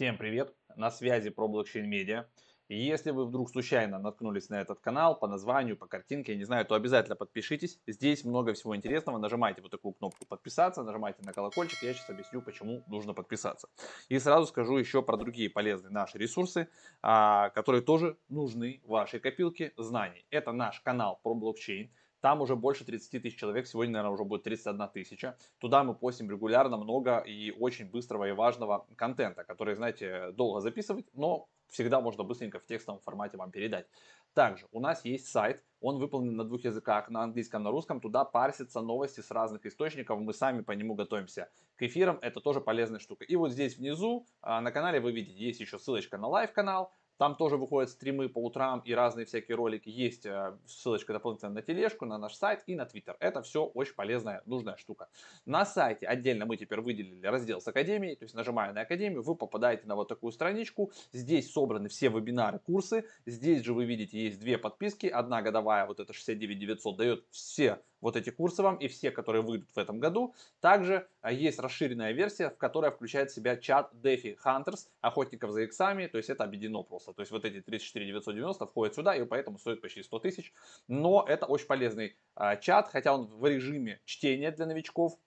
Всем 0.00 0.16
привет! 0.16 0.54
На 0.76 0.90
связи 0.90 1.28
про 1.28 1.46
блокчейн 1.46 1.86
медиа. 1.86 2.24
И 2.68 2.80
если 2.80 3.10
вы 3.10 3.26
вдруг 3.26 3.50
случайно 3.50 3.98
наткнулись 3.98 4.48
на 4.48 4.58
этот 4.58 4.80
канал 4.80 5.18
по 5.18 5.28
названию, 5.28 5.76
по 5.76 5.86
картинке, 5.86 6.32
я 6.32 6.38
не 6.38 6.44
знаю, 6.44 6.64
то 6.64 6.74
обязательно 6.74 7.16
подпишитесь. 7.16 7.78
Здесь 7.86 8.24
много 8.24 8.54
всего 8.54 8.74
интересного. 8.74 9.18
Нажимайте 9.18 9.60
вот 9.60 9.70
такую 9.70 9.92
кнопку 9.92 10.24
подписаться, 10.24 10.82
нажимайте 10.84 11.22
на 11.22 11.34
колокольчик. 11.34 11.82
Я 11.82 11.92
сейчас 11.92 12.08
объясню, 12.08 12.40
почему 12.40 12.82
нужно 12.86 13.12
подписаться. 13.12 13.68
И 14.08 14.18
сразу 14.18 14.46
скажу 14.46 14.78
еще 14.78 15.02
про 15.02 15.18
другие 15.18 15.50
полезные 15.50 15.90
наши 15.90 16.16
ресурсы, 16.16 16.70
а, 17.02 17.50
которые 17.50 17.82
тоже 17.82 18.16
нужны 18.30 18.80
вашей 18.86 19.20
копилке 19.20 19.74
знаний. 19.76 20.24
Это 20.30 20.52
наш 20.52 20.80
канал 20.80 21.20
про 21.22 21.34
блокчейн. 21.34 21.92
Там 22.20 22.40
уже 22.42 22.56
больше 22.56 22.84
30 22.84 23.22
тысяч 23.22 23.38
человек, 23.38 23.66
сегодня, 23.66 23.94
наверное, 23.94 24.14
уже 24.14 24.24
будет 24.24 24.42
31 24.42 24.88
тысяча. 24.88 25.36
Туда 25.58 25.84
мы 25.84 25.94
постим 25.94 26.30
регулярно 26.30 26.76
много 26.76 27.18
и 27.18 27.50
очень 27.50 27.90
быстрого 27.90 28.28
и 28.28 28.32
важного 28.32 28.86
контента, 28.96 29.44
который, 29.44 29.74
знаете, 29.74 30.32
долго 30.32 30.60
записывать, 30.60 31.06
но 31.14 31.48
всегда 31.68 32.00
можно 32.00 32.24
быстренько 32.24 32.58
в 32.58 32.66
текстовом 32.66 33.00
формате 33.00 33.36
вам 33.36 33.50
передать. 33.50 33.86
Также 34.34 34.66
у 34.70 34.80
нас 34.80 35.04
есть 35.04 35.28
сайт, 35.28 35.64
он 35.80 35.98
выполнен 35.98 36.36
на 36.36 36.44
двух 36.44 36.62
языках, 36.64 37.08
на 37.08 37.22
английском, 37.22 37.62
на 37.62 37.70
русском. 37.70 38.00
Туда 38.00 38.24
парсятся 38.24 38.80
новости 38.80 39.20
с 39.20 39.30
разных 39.30 39.66
источников, 39.66 40.20
мы 40.20 40.32
сами 40.32 40.62
по 40.62 40.72
нему 40.72 40.94
готовимся 40.94 41.50
к 41.76 41.82
эфирам, 41.82 42.18
это 42.22 42.40
тоже 42.40 42.60
полезная 42.60 43.00
штука. 43.00 43.24
И 43.24 43.34
вот 43.34 43.50
здесь 43.50 43.76
внизу 43.76 44.26
а, 44.42 44.60
на 44.60 44.70
канале 44.70 45.00
вы 45.00 45.12
видите, 45.12 45.38
есть 45.38 45.60
еще 45.60 45.78
ссылочка 45.78 46.18
на 46.18 46.28
live 46.28 46.51
-канал, 46.51 46.92
там 47.20 47.36
тоже 47.36 47.58
выходят 47.58 47.90
стримы 47.90 48.30
по 48.30 48.42
утрам 48.42 48.80
и 48.82 48.94
разные 48.94 49.26
всякие 49.26 49.54
ролики. 49.54 49.90
Есть 49.90 50.24
э, 50.24 50.56
ссылочка 50.64 51.12
дополнительно 51.12 51.52
на 51.52 51.60
тележку, 51.60 52.06
на 52.06 52.16
наш 52.16 52.34
сайт 52.34 52.62
и 52.64 52.74
на 52.74 52.86
твиттер. 52.86 53.18
Это 53.20 53.42
все 53.42 53.62
очень 53.62 53.94
полезная, 53.94 54.42
нужная 54.46 54.78
штука. 54.78 55.10
На 55.44 55.66
сайте 55.66 56.06
отдельно 56.06 56.46
мы 56.46 56.56
теперь 56.56 56.80
выделили 56.80 57.26
раздел 57.26 57.60
с 57.60 57.68
Академией. 57.68 58.16
То 58.16 58.24
есть 58.24 58.34
нажимая 58.34 58.72
на 58.72 58.80
Академию, 58.80 59.22
вы 59.22 59.34
попадаете 59.34 59.86
на 59.86 59.96
вот 59.96 60.08
такую 60.08 60.32
страничку. 60.32 60.92
Здесь 61.12 61.52
собраны 61.52 61.90
все 61.90 62.08
вебинары, 62.08 62.58
курсы. 62.58 63.04
Здесь 63.26 63.60
же 63.64 63.74
вы 63.74 63.84
видите, 63.84 64.18
есть 64.18 64.40
две 64.40 64.56
подписки. 64.56 65.06
Одна 65.06 65.42
годовая, 65.42 65.84
вот 65.84 66.00
это 66.00 66.14
69 66.14 66.58
900, 66.58 66.96
дает 66.96 67.26
все 67.30 67.82
вот 68.00 68.16
эти 68.16 68.30
курсы 68.30 68.62
вам 68.62 68.76
и 68.76 68.88
все, 68.88 69.10
которые 69.10 69.42
выйдут 69.42 69.70
в 69.70 69.78
этом 69.78 70.00
году. 70.00 70.34
Также 70.60 71.08
а, 71.20 71.32
есть 71.32 71.58
расширенная 71.58 72.12
версия, 72.12 72.50
в 72.50 72.56
которой 72.56 72.90
включает 72.90 73.30
в 73.30 73.34
себя 73.34 73.56
чат 73.56 73.92
DeFi 73.94 74.36
Hunters, 74.44 74.88
охотников 75.00 75.50
за 75.52 75.62
иксами, 75.62 76.06
то 76.06 76.18
есть 76.18 76.30
это 76.30 76.44
объединено 76.44 76.82
просто. 76.82 77.12
То 77.12 77.20
есть 77.20 77.32
вот 77.32 77.44
эти 77.44 77.60
34 77.60 78.06
990 78.06 78.66
входят 78.66 78.94
сюда 78.94 79.14
и 79.14 79.24
поэтому 79.24 79.58
стоит 79.58 79.80
почти 79.80 80.02
100 80.02 80.18
тысяч. 80.20 80.52
Но 80.88 81.24
это 81.26 81.46
очень 81.46 81.66
полезный 81.66 82.16
а, 82.34 82.56
чат, 82.56 82.88
хотя 82.88 83.14
он 83.14 83.26
в 83.26 83.46
режиме 83.46 84.00
чтения 84.04 84.50
для 84.50 84.66
новичков, 84.66 85.18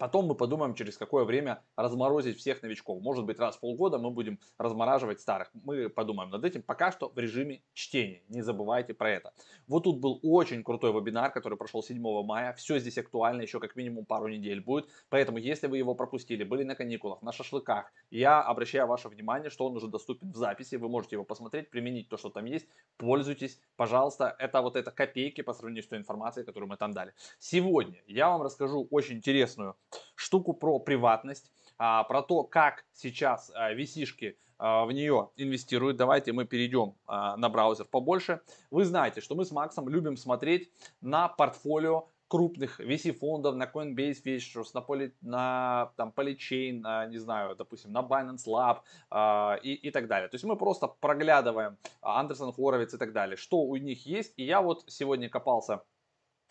Потом 0.00 0.24
мы 0.24 0.34
подумаем, 0.34 0.74
через 0.74 0.96
какое 0.96 1.24
время 1.24 1.62
разморозить 1.76 2.38
всех 2.38 2.62
новичков. 2.62 3.02
Может 3.02 3.26
быть, 3.26 3.38
раз 3.38 3.56
в 3.56 3.60
полгода 3.60 3.98
мы 3.98 4.10
будем 4.10 4.38
размораживать 4.56 5.20
старых. 5.20 5.50
Мы 5.52 5.90
подумаем 5.90 6.30
над 6.30 6.42
этим. 6.42 6.62
Пока 6.62 6.90
что 6.90 7.10
в 7.10 7.18
режиме 7.18 7.60
чтения. 7.74 8.22
Не 8.30 8.40
забывайте 8.40 8.94
про 8.94 9.10
это. 9.10 9.34
Вот 9.66 9.84
тут 9.84 10.00
был 10.00 10.18
очень 10.22 10.64
крутой 10.64 10.94
вебинар, 10.94 11.30
который 11.30 11.58
прошел 11.58 11.82
7 11.82 12.00
мая. 12.24 12.54
Все 12.54 12.78
здесь 12.78 12.96
актуально, 12.96 13.42
еще 13.42 13.60
как 13.60 13.76
минимум 13.76 14.06
пару 14.06 14.28
недель 14.28 14.62
будет. 14.62 14.88
Поэтому, 15.10 15.36
если 15.36 15.66
вы 15.66 15.76
его 15.76 15.94
пропустили, 15.94 16.44
были 16.44 16.62
на 16.62 16.74
каникулах, 16.74 17.20
на 17.20 17.30
шашлыках, 17.30 17.92
я 18.10 18.40
обращаю 18.40 18.86
ваше 18.86 19.10
внимание, 19.10 19.50
что 19.50 19.66
он 19.66 19.76
уже 19.76 19.86
доступен 19.86 20.32
в 20.32 20.36
записи. 20.36 20.76
Вы 20.76 20.88
можете 20.88 21.16
его 21.16 21.24
посмотреть, 21.24 21.68
применить 21.68 22.08
то, 22.08 22.16
что 22.16 22.30
там 22.30 22.46
есть. 22.46 22.66
Пользуйтесь, 22.96 23.60
пожалуйста. 23.76 24.34
Это 24.38 24.62
вот 24.62 24.76
это 24.76 24.90
копейки 24.92 25.42
по 25.42 25.52
сравнению 25.52 25.82
с 25.82 25.88
той 25.88 25.98
информацией, 25.98 26.46
которую 26.46 26.70
мы 26.70 26.78
там 26.78 26.92
дали. 26.92 27.12
Сегодня 27.38 28.02
я 28.06 28.30
вам 28.30 28.40
расскажу 28.40 28.88
очень 28.90 29.16
интересную 29.16 29.76
штуку 30.14 30.52
про 30.52 30.78
приватность, 30.78 31.50
а, 31.78 32.04
про 32.04 32.22
то, 32.22 32.44
как 32.44 32.84
сейчас 32.92 33.50
а, 33.54 33.72
VC-шки 33.72 34.36
а, 34.58 34.84
в 34.84 34.92
нее 34.92 35.30
инвестируют. 35.36 35.96
Давайте 35.96 36.32
мы 36.32 36.44
перейдем 36.44 36.94
на 37.06 37.48
браузер 37.48 37.86
побольше. 37.86 38.40
Вы 38.70 38.84
знаете, 38.84 39.20
что 39.20 39.34
мы 39.34 39.44
с 39.44 39.50
Максом 39.50 39.88
любим 39.88 40.16
смотреть 40.16 40.70
на 41.00 41.28
портфолио 41.28 42.08
крупных 42.30 42.78
VC-фондов, 42.80 43.56
на 43.56 43.64
Coinbase 43.64 44.22
Ventures, 44.24 44.68
на, 44.72 44.80
Poly, 44.80 45.12
на 45.20 45.90
там, 45.96 46.12
Polychain, 46.16 46.80
на, 46.80 47.06
не 47.06 47.18
знаю, 47.18 47.56
допустим, 47.56 47.92
на 47.92 48.02
Binance 48.02 48.46
Lab 48.46 48.78
э, 49.10 49.60
и, 49.64 49.74
и 49.74 49.90
так 49.90 50.06
далее. 50.06 50.28
То 50.28 50.36
есть 50.36 50.44
мы 50.44 50.56
просто 50.56 50.86
проглядываем 50.86 51.76
Андерсон 52.02 52.52
Хоровиц 52.52 52.94
и 52.94 52.98
так 52.98 53.12
далее, 53.12 53.36
что 53.36 53.58
у 53.62 53.76
них 53.76 54.06
есть. 54.06 54.32
И 54.36 54.44
я 54.44 54.62
вот 54.62 54.84
сегодня 54.86 55.28
копался 55.28 55.82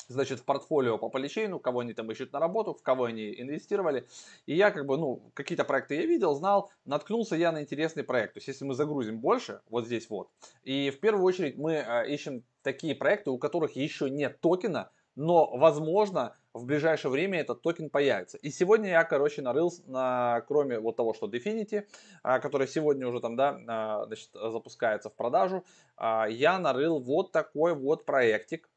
значит, 0.10 0.40
в 0.40 0.44
портфолио 0.44 0.98
по 0.98 1.10
поличейну, 1.10 1.60
кого 1.60 1.80
они 1.80 1.94
там 1.94 2.12
ищут 2.12 2.34
на 2.34 2.40
работу, 2.40 2.74
в 2.74 2.82
кого 2.82 3.06
они 3.06 3.34
инвестировали. 3.40 4.08
И 4.46 4.56
я 4.56 4.72
как 4.72 4.86
бы, 4.86 4.98
ну, 4.98 5.32
какие-то 5.34 5.64
проекты 5.64 5.96
я 5.96 6.06
видел, 6.06 6.34
знал, 6.34 6.72
наткнулся 6.86 7.36
я 7.36 7.52
на 7.52 7.62
интересный 7.62 8.04
проект. 8.04 8.34
То 8.34 8.38
есть, 8.40 8.48
если 8.48 8.66
мы 8.66 8.74
загрузим 8.74 9.20
больше, 9.20 9.62
вот 9.70 9.86
здесь 9.86 10.10
вот, 10.10 10.30
и 10.64 10.90
в 10.90 11.00
первую 11.00 11.24
очередь 11.24 11.58
мы 11.58 11.76
э, 11.76 12.10
ищем 12.10 12.44
такие 12.64 12.96
проекты, 12.96 13.30
у 13.30 13.38
которых 13.38 13.76
еще 13.76 14.10
нет 14.10 14.42
токена, 14.42 14.92
но, 15.16 15.56
возможно, 15.56 16.36
в 16.54 16.66
ближайшее 16.66 17.12
время 17.12 17.40
этот 17.40 17.62
токен 17.62 17.90
появится. 17.90 18.38
И 18.38 18.50
сегодня 18.50 18.90
я, 18.90 19.04
короче, 19.04 19.42
нарыл, 19.42 19.72
на, 19.86 20.42
кроме 20.48 20.80
вот 20.80 20.96
того, 20.96 21.14
что 21.14 21.28
Definity, 21.28 21.86
а, 22.24 22.40
который 22.40 22.68
сегодня 22.68 23.08
уже 23.08 23.20
там, 23.20 23.36
да, 23.36 23.60
а, 23.68 24.06
значит, 24.06 24.30
запускается 24.34 25.10
в 25.10 25.16
продажу, 25.16 25.66
а, 25.96 26.28
я 26.28 26.58
нарыл 26.58 27.00
вот 27.00 27.32
такой 27.32 27.76
вот 27.76 28.06
проектик, 28.06 28.70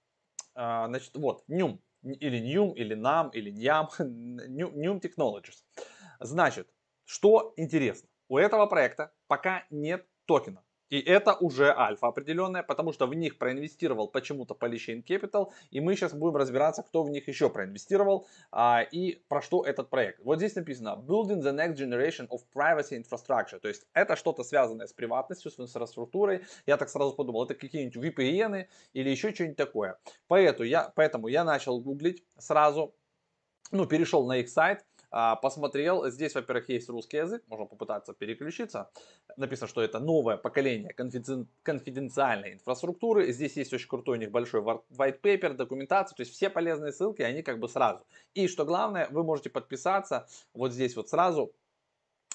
а, 0.55 0.87
значит, 0.89 1.15
вот, 1.15 1.45
Num, 1.49 1.79
или 2.03 2.41
Num, 2.41 2.75
или 2.75 2.95
NAM, 2.95 3.31
или 3.33 3.53
NYAM, 3.53 3.89
Num 3.99 5.01
Technologies. 5.01 5.65
Значит, 6.21 6.69
что 7.05 7.53
интересно, 7.57 8.09
у 8.29 8.39
этого 8.39 8.67
проекта 8.67 9.13
пока 9.27 9.65
нет 9.71 10.07
токена. 10.27 10.65
И 10.93 11.01
это 11.01 11.33
уже 11.33 11.75
альфа 11.75 12.09
определенная, 12.09 12.63
потому 12.63 12.93
что 12.93 13.07
в 13.07 13.15
них 13.15 13.39
проинвестировал 13.39 14.09
почему-то 14.09 14.53
Polychain 14.53 15.03
Capital, 15.03 15.51
и 15.71 15.81
мы 15.81 15.97
сейчас 15.97 16.13
будем 16.13 16.37
разбираться, 16.37 16.83
кто 16.83 17.03
в 17.03 17.09
них 17.09 17.29
еще 17.29 17.49
проинвестировал 17.49 18.27
а, 18.51 18.83
и 18.83 19.15
про 19.27 19.41
что 19.41 19.65
этот 19.65 19.89
проект. 19.89 20.21
Вот 20.23 20.37
здесь 20.37 20.55
написано 20.55 21.03
Building 21.03 21.41
the 21.41 21.55
next 21.55 21.77
generation 21.77 22.29
of 22.29 22.41
privacy 22.55 23.03
infrastructure, 23.03 23.59
то 23.59 23.69
есть 23.69 23.87
это 23.95 24.17
что-то 24.17 24.45
связанное 24.45 24.87
с 24.87 24.93
приватностью, 24.93 25.51
с 25.51 25.59
инфраструктурой. 25.59 26.45
Я 26.67 26.77
так 26.77 26.91
сразу 26.91 27.15
подумал, 27.15 27.45
это 27.45 27.55
какие-нибудь 27.55 27.97
VPN 27.97 28.67
или 28.93 29.09
еще 29.09 29.33
что-нибудь 29.33 29.57
такое. 29.57 29.99
Поэтому 30.29 30.67
я, 30.67 30.93
поэтому 30.95 31.29
я 31.29 31.45
начал 31.45 31.81
гуглить 31.81 32.23
сразу, 32.37 32.95
ну, 33.71 33.87
перешел 33.87 34.27
на 34.27 34.37
их 34.37 34.51
сайт, 34.51 34.85
посмотрел. 35.43 36.09
Здесь, 36.11 36.35
во-первых, 36.35 36.69
есть 36.69 36.89
русский 36.89 37.19
язык, 37.19 37.43
можно 37.49 37.67
попытаться 37.67 38.15
переключиться. 38.15 38.91
Написано, 39.37 39.69
что 39.69 39.83
это 39.83 40.01
новое 40.01 40.37
поколение 40.37 40.95
конфиденциальной 40.95 42.55
инфраструктуры. 42.55 43.31
Здесь 43.33 43.57
есть 43.57 43.73
очень 43.73 43.89
крутой 43.89 44.19
у 44.19 44.21
них 44.21 44.31
большой 44.31 44.63
white 44.63 45.21
paper, 45.21 45.55
документация, 45.55 46.17
то 46.17 46.23
есть 46.23 46.33
все 46.33 46.51
полезные 46.51 46.93
ссылки, 46.93 47.23
они 47.23 47.43
как 47.43 47.59
бы 47.59 47.69
сразу. 47.69 48.05
И 48.35 48.49
что 48.49 48.65
главное, 48.65 49.09
вы 49.11 49.23
можете 49.23 49.51
подписаться 49.51 50.27
вот 50.55 50.73
здесь 50.73 50.97
вот 50.97 51.09
сразу 51.09 51.53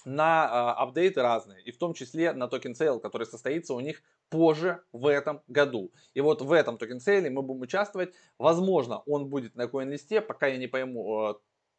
на 0.06 0.46
э, 0.46 0.82
апдейты 0.82 1.22
разные, 1.22 1.62
и 1.64 1.72
в 1.72 1.78
том 1.78 1.94
числе 1.94 2.32
на 2.32 2.48
token 2.48 2.76
sale, 2.76 3.00
который 3.00 3.28
состоится 3.28 3.74
у 3.74 3.80
них 3.82 4.02
позже 4.30 4.82
в 4.94 5.06
этом 5.08 5.42
году. 5.48 5.92
И 6.14 6.22
вот 6.22 6.42
в 6.42 6.52
этом 6.52 6.78
токен 6.78 7.00
сейле 7.00 7.30
мы 7.30 7.42
будем 7.42 7.62
участвовать. 7.62 8.14
Возможно, 8.38 9.00
он 9.06 9.28
будет 9.28 9.56
на 9.56 9.64
CoinList, 9.64 10.22
пока 10.22 10.48
я 10.48 10.58
не 10.58 10.68
пойму 10.68 11.32
э, 11.32 11.36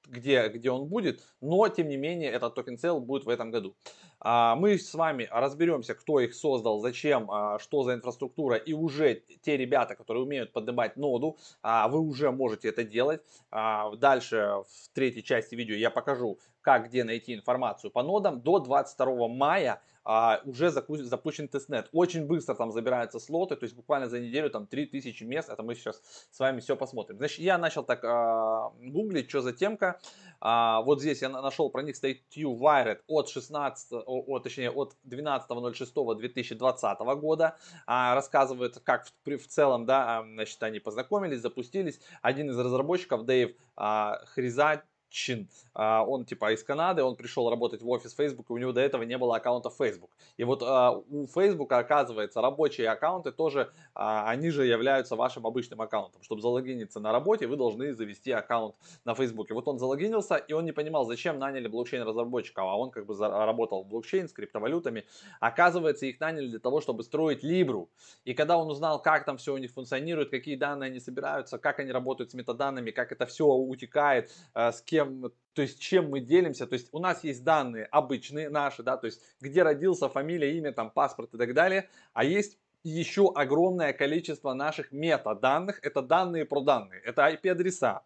где, 0.07 0.49
где 0.49 0.71
он 0.71 0.87
будет, 0.87 1.23
но 1.41 1.69
тем 1.69 1.89
не 1.89 1.97
менее 1.97 2.31
этот 2.31 2.55
token 2.55 2.79
sale 2.79 3.01
будет 3.01 3.25
в 3.25 3.29
этом 3.29 3.51
году. 3.51 3.77
А, 4.21 4.57
мы 4.57 4.79
с 4.79 4.95
вами 4.95 5.29
разберемся, 5.31 5.95
кто 5.95 6.21
их 6.21 6.35
создал, 6.35 6.81
зачем, 6.81 7.31
а, 7.31 7.59
что 7.59 7.85
за 7.85 7.95
инфраструктура 7.95 8.57
и 8.57 8.73
уже 8.73 9.23
те 9.43 9.57
ребята, 9.57 9.95
которые 9.95 10.25
умеют 10.25 10.53
поднимать 10.53 10.97
ноду, 10.97 11.39
а, 11.63 11.89
вы 11.89 12.01
уже 12.01 12.31
можете 12.31 12.69
это 12.69 12.85
делать. 12.85 13.23
Дальше 13.51 14.63
в 14.69 14.89
третьей 14.93 15.23
части 15.23 15.55
видео 15.55 15.75
я 15.75 15.91
покажу, 15.91 16.39
как 16.69 16.89
где 16.89 17.03
найти 17.03 17.35
информацию 17.35 17.91
по 17.91 18.03
нодам. 18.03 18.43
До 18.43 18.59
22 18.59 19.29
мая 19.29 19.81
а, 20.05 20.43
уже 20.45 20.71
запущен 20.71 21.49
тестнет. 21.49 21.89
Очень 21.93 22.27
быстро 22.27 22.55
там 22.55 22.73
забираются 22.73 23.19
слоты, 23.19 23.57
то 23.57 23.65
есть 23.65 23.75
буквально 23.75 24.07
за 24.07 24.21
неделю 24.21 24.51
там 24.51 24.67
3000 24.67 25.25
мест. 25.25 25.49
Это 25.49 25.63
мы 25.63 25.75
сейчас 25.75 26.03
с 26.31 26.39
вами 26.39 26.61
все 26.61 26.77
посмотрим. 26.77 27.17
Значит, 27.17 27.39
я 27.39 27.57
начал 27.57 27.85
так 27.85 28.05
а, 28.05 28.71
гуглить, 28.83 29.31
что 29.31 29.41
за 29.41 29.55
темка. 29.55 29.99
А, 30.41 30.83
вот 30.83 31.01
здесь 31.01 31.23
я 31.23 31.31
нашел 31.31 31.71
про 31.71 31.83
них 31.83 31.97
статью 31.97 32.55
Wired 32.55 32.99
от 33.07 33.31
16, 33.31 34.03
о, 34.05 34.39
точнее 34.41 34.71
от 34.71 34.95
12.06.2020 35.07 37.17
года. 37.17 37.57
А, 37.87 38.15
рассказывает, 38.15 38.79
как 38.85 39.07
в, 39.07 39.13
в 39.39 39.47
целом, 39.47 39.87
да, 39.87 40.19
а, 40.19 40.23
значит, 40.23 40.63
они 40.63 40.81
познакомились, 40.81 41.41
запустились. 41.41 41.99
Один 42.21 42.51
из 42.51 42.59
разработчиков, 42.59 43.25
Дэйв 43.25 43.57
а, 43.75 44.21
Хризат, 44.27 44.85
Чин. 45.11 45.49
А, 45.75 46.05
он 46.05 46.25
типа 46.25 46.53
из 46.53 46.63
Канады, 46.63 47.03
он 47.03 47.17
пришел 47.17 47.49
работать 47.49 47.83
в 47.83 47.89
офис 47.89 48.15
Facebook, 48.15 48.51
и 48.51 48.53
у 48.53 48.59
него 48.59 48.73
до 48.73 48.81
этого 48.81 49.03
не 49.05 49.17
было 49.17 49.37
аккаунта 49.37 49.71
Facebook. 49.71 50.11
И 50.37 50.45
вот 50.45 50.63
а, 50.63 50.93
у 50.93 51.27
Facebook, 51.27 51.73
оказывается, 51.73 52.41
рабочие 52.41 52.89
аккаунты 52.89 53.33
тоже, 53.33 53.71
а, 53.95 54.29
они 54.29 54.51
же 54.51 54.67
являются 54.67 55.17
вашим 55.17 55.47
обычным 55.47 55.81
аккаунтом. 55.81 56.23
Чтобы 56.23 56.43
залогиниться 56.43 57.01
на 57.01 57.13
работе, 57.13 57.47
вы 57.47 57.57
должны 57.57 57.95
завести 57.95 58.33
аккаунт 58.33 58.75
на 59.05 59.15
Facebook. 59.15 59.51
И 59.51 59.55
вот 59.55 59.67
он 59.69 59.79
залогинился, 59.79 60.37
и 60.37 60.53
он 60.53 60.65
не 60.65 60.73
понимал, 60.73 61.07
зачем 61.07 61.39
наняли 61.39 61.69
блокчейн-разработчиков, 61.69 62.65
а 62.65 62.77
он 62.77 62.91
как 62.91 63.07
бы 63.07 63.17
работал 63.19 63.85
в 63.85 63.89
блокчейн 63.89 64.29
с 64.29 64.33
криптовалютами. 64.33 65.05
Оказывается, 65.41 66.07
их 66.07 66.21
наняли 66.21 66.49
для 66.49 66.59
того, 66.59 66.81
чтобы 66.81 67.03
строить 67.03 67.45
Libru. 67.45 67.89
И 68.25 68.35
когда 68.35 68.59
он 68.59 68.69
узнал, 68.71 69.01
как 69.01 69.25
там 69.25 69.39
все 69.39 69.55
у 69.55 69.59
них 69.59 69.71
функционирует, 69.71 70.31
какие 70.31 70.57
данные 70.57 70.89
они 70.89 71.01
собираются, 71.01 71.59
как 71.59 71.79
они 71.79 71.93
работают 71.93 72.31
с 72.31 72.35
метаданными, 72.35 72.91
как 72.91 73.13
это 73.13 73.27
все 73.27 73.47
утекает, 73.47 74.31
с 74.55 74.83
кем 74.83 74.98
кем, 74.99 75.33
то 75.53 75.63
есть 75.63 75.81
чем 75.81 76.11
мы 76.11 76.21
делимся, 76.21 76.67
то 76.67 76.75
есть 76.75 76.89
у 76.93 76.99
нас 76.99 77.23
есть 77.25 77.45
данные 77.45 77.85
обычные 77.85 78.51
наши, 78.51 78.83
да, 78.83 78.97
то 78.97 79.07
есть 79.07 79.23
где 79.41 79.63
родился, 79.63 80.09
фамилия, 80.09 80.57
имя, 80.59 80.73
там, 80.73 80.91
паспорт 80.91 81.35
и 81.35 81.39
так 81.39 81.55
далее, 81.55 81.89
а 82.15 82.25
есть 82.25 82.59
еще 82.83 83.33
огромное 83.35 83.93
количество 83.93 84.55
наших 84.55 84.91
метаданных, 84.93 85.79
это 85.83 86.03
данные 86.03 86.45
про 86.45 86.61
данные, 86.63 87.01
это 87.05 87.29
IP-адреса, 87.29 88.01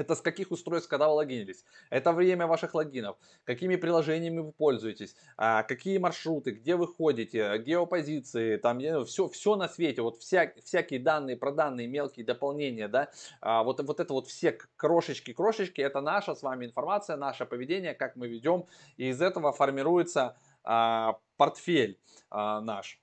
это 0.00 0.14
с 0.14 0.20
каких 0.20 0.50
устройств, 0.50 0.88
когда 0.88 1.08
вы 1.08 1.14
логинились. 1.14 1.64
Это 1.90 2.12
время 2.12 2.46
ваших 2.46 2.74
логинов. 2.74 3.16
Какими 3.44 3.76
приложениями 3.76 4.40
вы 4.40 4.52
пользуетесь. 4.52 5.14
А, 5.36 5.62
какие 5.62 5.98
маршруты, 5.98 6.52
где 6.52 6.76
вы 6.76 6.86
ходите, 6.86 7.58
геопозиции, 7.58 8.56
там 8.56 8.78
все, 9.04 9.28
все 9.28 9.56
на 9.56 9.68
свете. 9.68 10.02
Вот 10.02 10.16
вся, 10.16 10.52
всякие 10.64 11.00
данные 11.00 11.36
про 11.36 11.52
данные, 11.52 11.86
мелкие 11.86 12.24
дополнения, 12.24 12.88
да. 12.88 13.10
А, 13.40 13.62
вот, 13.62 13.80
вот 13.80 14.00
это 14.00 14.12
вот 14.12 14.26
все 14.26 14.58
крошечки-крошечки, 14.76 15.80
это 15.80 16.00
наша 16.00 16.34
с 16.34 16.42
вами 16.42 16.66
информация, 16.66 17.16
наше 17.16 17.44
поведение, 17.44 17.94
как 17.94 18.16
мы 18.16 18.28
ведем. 18.28 18.64
И 18.96 19.08
из 19.08 19.20
этого 19.20 19.52
формируется 19.52 20.36
а, 20.64 21.18
портфель 21.36 21.98
наш 22.30 23.00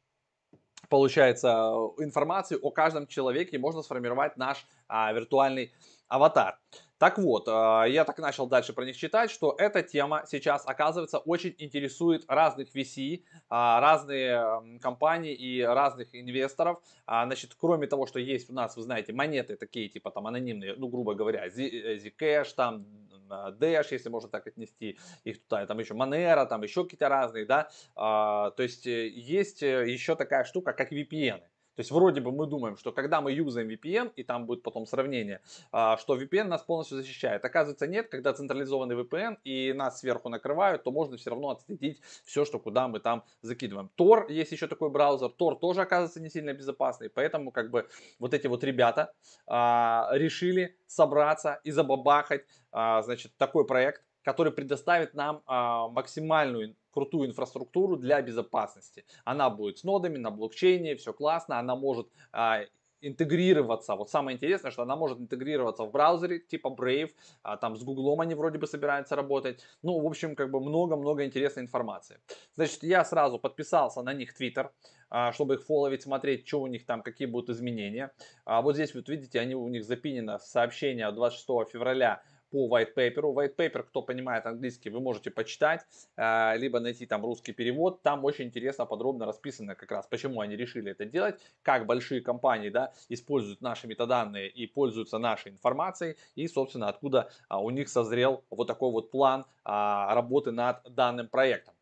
получается, 0.90 1.50
информацию 1.98 2.60
о 2.62 2.72
каждом 2.72 3.08
человеке 3.08 3.58
можно 3.58 3.82
сформировать 3.82 4.38
наш 4.38 4.66
а, 4.88 5.12
виртуальный 5.12 5.74
аватар. 6.08 6.60
Так 6.98 7.20
вот, 7.20 7.48
а, 7.48 7.86
я 7.86 8.06
так 8.06 8.18
начал 8.18 8.48
дальше 8.48 8.74
про 8.74 8.84
них 8.84 8.98
читать, 8.98 9.30
что 9.30 9.56
эта 9.58 9.84
тема 9.84 10.24
сейчас, 10.28 10.64
оказывается, 10.66 11.20
очень 11.20 11.56
интересует 11.60 12.26
разных 12.28 12.76
VC, 12.76 13.24
а, 13.50 13.80
разные 13.80 14.80
компании 14.82 15.34
и 15.34 15.62
разных 15.62 16.16
инвесторов. 16.16 16.82
А, 17.06 17.26
значит, 17.26 17.54
кроме 17.56 17.88
того, 17.88 18.08
что 18.08 18.20
есть 18.20 18.50
у 18.50 18.54
нас, 18.54 18.76
вы 18.76 18.82
знаете, 18.82 19.14
монеты 19.14 19.58
такие, 19.58 19.90
типа 19.90 20.10
там 20.10 20.26
анонимные, 20.26 20.74
ну, 20.76 20.88
грубо 20.88 21.14
говоря, 21.14 21.48
Zcash, 21.48 22.56
там 22.56 22.86
Dash, 23.30 23.88
если 23.92 24.10
можно 24.10 24.30
так 24.30 24.48
отнести 24.48 24.98
их 25.24 25.44
туда, 25.44 25.66
там 25.66 25.80
еще 25.80 25.94
Monero, 25.94 26.48
там 26.48 26.64
еще 26.64 26.84
какие-то 26.84 27.10
разные, 27.10 27.46
да. 27.46 27.70
То 27.96 28.56
есть 28.58 28.88
э, 28.88 29.10
есть 29.10 29.62
э, 29.62 29.86
еще 29.90 30.16
такая 30.16 30.46
штука, 30.46 30.74
как 30.74 30.92
VPN. 30.94 31.42
То 31.78 31.82
есть 31.82 31.92
вроде 31.92 32.22
бы 32.22 32.32
мы 32.32 32.48
думаем, 32.48 32.76
что 32.76 32.92
когда 32.92 33.22
мы 33.22 33.32
юзаем 33.32 33.70
VPN, 33.70 34.12
и 34.16 34.24
там 34.24 34.48
будет 34.48 34.64
потом 34.64 34.88
сравнение, 34.88 35.42
а, 35.72 35.98
что 35.98 36.20
VPN 36.20 36.46
нас 36.46 36.64
полностью 36.64 36.98
защищает. 36.98 37.46
Оказывается 37.46 37.86
нет, 37.86 38.10
когда 38.10 38.34
централизованный 38.34 38.96
VPN 38.96 39.38
и 39.44 39.74
нас 39.74 40.00
сверху 40.00 40.28
накрывают, 40.30 40.84
то 40.84 40.92
можно 40.92 41.18
все 41.18 41.30
равно 41.30 41.52
отследить 41.52 42.02
все, 42.26 42.46
что 42.46 42.58
куда 42.58 42.88
мы 42.88 43.00
там 43.00 43.24
закидываем. 43.44 43.92
Tor, 43.96 44.26
есть 44.28 44.52
еще 44.52 44.66
такой 44.66 44.90
браузер, 44.90 45.32
Tor 45.38 45.60
тоже 45.60 45.82
оказывается 45.82 46.20
не 46.20 46.32
сильно 46.32 46.52
безопасный, 46.52 47.12
поэтому 47.12 47.52
как 47.52 47.70
бы 47.70 47.88
вот 48.18 48.34
эти 48.34 48.48
вот 48.48 48.64
ребята 48.64 49.14
а, 49.46 50.10
решили 50.14 50.76
собраться 50.88 51.60
и 51.64 51.70
забабахать, 51.70 52.44
а, 52.72 53.04
значит, 53.04 53.38
такой 53.38 53.68
проект, 53.68 54.02
который 54.28 54.52
предоставит 54.52 55.14
нам 55.14 55.42
а, 55.46 55.88
максимальную 55.88 56.76
крутую 56.92 57.30
инфраструктуру 57.30 57.96
для 57.96 58.22
безопасности. 58.22 59.06
Она 59.24 59.50
будет 59.50 59.78
с 59.78 59.86
нодами 59.86 60.18
на 60.18 60.32
блокчейне, 60.32 60.98
все 60.98 61.14
классно, 61.14 61.60
она 61.60 61.78
может 61.78 62.10
а, 62.34 62.64
интегрироваться. 63.00 63.96
Вот 63.96 64.10
самое 64.10 64.36
интересное, 64.36 64.72
что 64.72 64.82
она 64.82 64.98
может 64.98 65.20
интегрироваться 65.20 65.84
в 65.84 65.92
браузере 65.92 66.40
типа 66.40 66.76
Brave, 66.78 67.12
а, 67.42 67.56
там 67.56 67.78
с 67.78 67.84
Гуглом 67.84 68.20
они 68.20 68.36
вроде 68.36 68.58
бы 68.58 68.68
собираются 68.68 69.16
работать. 69.16 69.64
Ну, 69.82 69.98
в 69.98 70.06
общем, 70.06 70.36
как 70.36 70.52
бы 70.52 70.60
много-много 70.60 71.24
интересной 71.24 71.64
информации. 71.64 72.20
Значит, 72.56 72.84
я 72.84 73.06
сразу 73.06 73.40
подписался 73.40 74.02
на 74.02 74.14
них 74.14 74.34
Twitter, 74.38 74.72
а, 75.10 75.32
чтобы 75.32 75.54
их 75.54 75.64
фолловить, 75.64 76.02
смотреть, 76.02 76.46
что 76.46 76.62
у 76.62 76.68
них 76.68 76.86
там, 76.86 77.02
какие 77.02 77.28
будут 77.28 77.50
изменения. 77.50 78.12
А 78.44 78.62
вот 78.62 78.76
здесь 78.76 78.94
вот 78.94 79.08
видите, 79.08 79.40
они 79.40 79.56
у 79.56 79.70
них 79.70 79.86
запинено 79.86 80.38
сообщение 80.40 81.10
26 81.12 81.72
февраля 81.72 82.22
по 82.50 82.68
white 82.68 82.94
paper. 82.96 83.34
White 83.34 83.56
paper, 83.56 83.84
кто 83.84 84.02
понимает 84.02 84.46
английский, 84.46 84.90
вы 84.90 85.00
можете 85.00 85.32
почитать, 85.32 85.82
а, 86.16 86.56
либо 86.56 86.80
найти 86.80 87.06
там 87.06 87.26
русский 87.26 87.54
перевод. 87.54 88.02
Там 88.02 88.24
очень 88.26 88.46
интересно, 88.46 88.86
подробно 88.86 89.26
расписано 89.26 89.76
как 89.76 89.92
раз, 89.92 90.08
почему 90.08 90.42
они 90.42 90.56
решили 90.56 90.92
это 90.92 91.06
делать, 91.06 91.40
как 91.62 91.86
большие 91.86 92.22
компании 92.22 92.70
да, 92.70 92.94
используют 93.10 93.62
наши 93.62 93.88
метаданные 93.88 94.50
и 94.50 94.68
пользуются 94.68 95.18
нашей 95.18 95.52
информацией, 95.52 96.18
и, 96.36 96.48
собственно, 96.48 96.90
откуда 96.90 97.30
а, 97.50 97.62
у 97.62 97.70
них 97.70 97.90
созрел 97.90 98.44
вот 98.50 98.68
такой 98.68 98.92
вот 98.92 99.12
план 99.12 99.46
а, 99.64 100.14
работы 100.14 100.52
над 100.52 100.82
данным 100.94 101.28
проектом. 101.28 101.77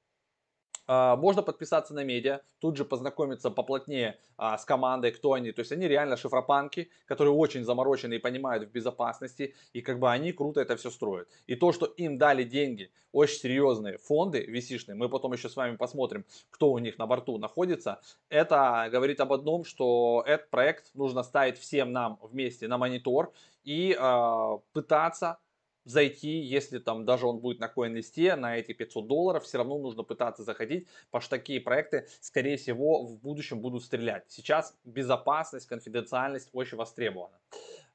А, 0.87 1.15
можно 1.15 1.41
подписаться 1.41 1.93
на 1.93 2.03
медиа, 2.03 2.41
тут 2.59 2.77
же 2.77 2.85
познакомиться 2.85 3.49
поплотнее 3.49 4.19
а, 4.37 4.57
с 4.57 4.65
командой, 4.65 5.11
кто 5.11 5.33
они. 5.33 5.51
То 5.51 5.61
есть 5.61 5.71
они 5.71 5.87
реально 5.87 6.17
шифропанки, 6.17 6.89
которые 7.05 7.33
очень 7.33 7.63
заморочены 7.63 8.15
и 8.15 8.19
понимают 8.19 8.63
в 8.63 8.71
безопасности, 8.71 9.55
и 9.73 9.81
как 9.81 9.99
бы 9.99 10.11
они 10.11 10.31
круто 10.31 10.61
это 10.61 10.75
все 10.75 10.89
строят. 10.89 11.27
И 11.47 11.55
то, 11.55 11.71
что 11.71 11.85
им 11.85 12.17
дали 12.17 12.43
деньги, 12.43 12.91
очень 13.11 13.39
серьезные 13.39 13.97
фонды 13.97 14.45
висишные, 14.45 14.95
мы 14.95 15.09
потом 15.09 15.33
еще 15.33 15.49
с 15.49 15.55
вами 15.55 15.77
посмотрим, 15.77 16.25
кто 16.49 16.71
у 16.71 16.79
них 16.79 16.97
на 16.97 17.07
борту 17.07 17.37
находится, 17.37 18.01
это 18.29 18.89
говорит 18.91 19.19
об 19.21 19.31
одном, 19.31 19.63
что 19.63 20.23
этот 20.27 20.49
проект 20.49 20.93
нужно 20.93 21.23
ставить 21.23 21.57
всем 21.57 21.91
нам 21.91 22.19
вместе 22.21 22.67
на 22.67 22.77
монитор 22.77 23.31
и 23.63 23.97
э, 23.97 24.57
пытаться 24.73 25.37
зайти, 25.85 26.39
если 26.39 26.79
там 26.79 27.05
даже 27.05 27.27
он 27.27 27.39
будет 27.39 27.59
на 27.59 27.71
CoinList 27.73 28.35
на 28.35 28.57
эти 28.57 28.73
500 28.73 29.07
долларов, 29.07 29.43
все 29.43 29.57
равно 29.57 29.77
нужно 29.77 30.03
пытаться 30.03 30.43
заходить, 30.43 30.87
потому 31.05 31.21
что 31.21 31.29
такие 31.29 31.61
проекты, 31.61 32.07
скорее 32.19 32.57
всего, 32.57 33.03
в 33.03 33.17
будущем 33.19 33.61
будут 33.61 33.83
стрелять. 33.83 34.25
Сейчас 34.27 34.75
безопасность, 34.83 35.67
конфиденциальность 35.67 36.49
очень 36.51 36.77
востребована. 36.77 37.39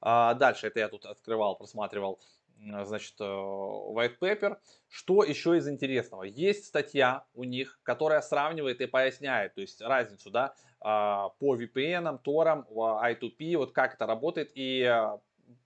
А 0.00 0.34
дальше, 0.34 0.68
это 0.68 0.80
я 0.80 0.88
тут 0.88 1.04
открывал, 1.04 1.56
просматривал, 1.56 2.18
значит, 2.84 3.14
э, 3.20 3.24
white 3.24 4.18
paper. 4.20 4.56
Что 4.88 5.24
еще 5.24 5.56
из 5.56 5.68
интересного? 5.68 6.22
Есть 6.24 6.66
статья 6.66 7.24
у 7.34 7.44
них, 7.44 7.80
которая 7.82 8.22
сравнивает 8.22 8.80
и 8.80 8.86
поясняет, 8.86 9.54
то 9.54 9.60
есть 9.60 9.80
разницу, 9.80 10.30
да, 10.30 10.54
а, 10.80 11.28
по 11.38 11.56
VPN, 11.56 12.22
Tor, 12.22 12.64
I2P, 12.70 13.56
вот 13.56 13.72
как 13.72 13.94
это 13.94 14.06
работает 14.06 14.52
и 14.54 14.80
э, 14.80 15.18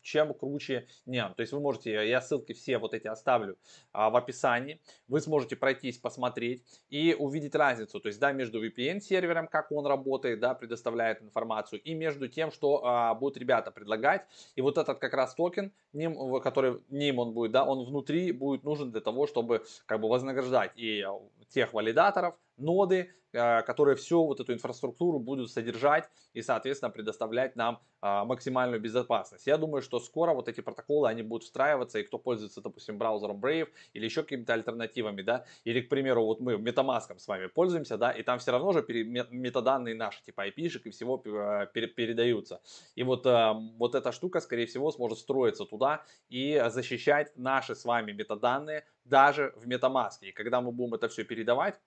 чем 0.04 0.32
круче 0.34 0.86
NEM. 1.06 1.34
То 1.34 1.40
есть 1.40 1.52
вы 1.52 1.60
можете, 1.60 2.08
я 2.08 2.20
ссылки 2.20 2.52
все 2.52 2.78
вот 2.78 2.94
эти 2.94 3.08
оставлю 3.08 3.58
а, 3.92 4.10
в 4.10 4.16
описании, 4.16 4.80
вы 5.08 5.20
сможете 5.20 5.56
пройтись, 5.56 5.98
посмотреть 5.98 6.62
и 6.90 7.16
увидеть 7.18 7.54
разницу, 7.54 7.98
то 7.98 8.08
есть 8.08 8.20
да, 8.20 8.32
между 8.32 8.64
VPN 8.64 9.00
сервером, 9.00 9.48
как 9.48 9.72
он 9.72 9.86
работает, 9.86 10.38
да, 10.40 10.54
предоставляет 10.54 11.22
информацию, 11.22 11.82
и 11.82 11.94
между 11.94 12.28
тем, 12.28 12.52
что 12.52 12.84
а, 12.84 13.14
будут 13.14 13.38
ребята 13.38 13.70
предлагать. 13.70 14.26
И 14.54 14.60
вот 14.60 14.78
этот 14.78 14.98
как 14.98 15.14
раз 15.14 15.34
токен, 15.34 15.72
NIM, 15.92 16.40
который 16.40 16.82
NIM 16.90 17.16
он 17.16 17.32
будет, 17.32 17.52
да, 17.52 17.64
он 17.64 17.84
внутри 17.84 18.30
будет 18.32 18.62
нужен 18.62 18.92
для 18.92 19.00
того, 19.00 19.26
чтобы 19.26 19.64
как 19.86 20.00
бы 20.00 20.08
вознаграждать 20.08 20.72
и 20.76 21.04
тех 21.48 21.72
валидаторов, 21.72 22.34
ноды, 22.56 23.10
э, 23.32 23.62
которые 23.62 23.96
всю 23.96 24.24
вот 24.24 24.40
эту 24.40 24.52
инфраструктуру 24.52 25.18
будут 25.18 25.50
содержать 25.50 26.08
и, 26.32 26.42
соответственно, 26.42 26.90
предоставлять 26.90 27.56
нам 27.56 27.80
а, 28.06 28.26
максимальную 28.26 28.82
безопасность. 28.82 29.46
Я 29.46 29.56
думаю, 29.56 29.80
что 29.80 29.98
скоро 29.98 30.34
вот 30.34 30.46
эти 30.46 30.60
протоколы, 30.60 31.08
они 31.08 31.22
будут 31.22 31.44
встраиваться, 31.44 31.98
и 31.98 32.02
кто 32.02 32.18
пользуется, 32.18 32.60
допустим, 32.60 32.98
браузером 32.98 33.40
Brave 33.40 33.68
или 33.94 34.04
еще 34.04 34.22
какими-то 34.22 34.52
альтернативами, 34.52 35.22
да, 35.22 35.46
или, 35.64 35.80
к 35.80 35.88
примеру, 35.88 36.26
вот 36.26 36.38
мы 36.38 36.56
Metamask 36.56 37.18
с 37.18 37.26
вами 37.26 37.46
пользуемся, 37.46 37.96
да, 37.96 38.10
и 38.10 38.22
там 38.22 38.38
все 38.40 38.50
равно 38.50 38.72
же 38.72 38.82
метаданные 38.82 39.94
наши, 39.94 40.22
типа 40.22 40.48
IP-шек 40.48 40.82
и 40.84 40.90
всего 40.90 41.22
э, 41.24 41.66
передаются. 41.72 42.60
И 42.94 43.02
вот, 43.04 43.24
э, 43.24 43.52
вот 43.78 43.94
эта 43.94 44.12
штука, 44.12 44.40
скорее 44.40 44.66
всего, 44.66 44.90
сможет 44.92 45.18
строиться 45.18 45.64
туда 45.64 46.04
и 46.28 46.62
защищать 46.68 47.32
наши 47.36 47.74
с 47.74 47.86
вами 47.86 48.12
метаданные 48.12 48.84
даже 49.06 49.54
в 49.56 49.66
Metamask. 49.66 50.18
И 50.20 50.32
когда 50.32 50.60
мы 50.60 50.72
будем 50.72 50.92
это 50.92 51.08
все 51.08 51.24
передавать, 51.24 51.80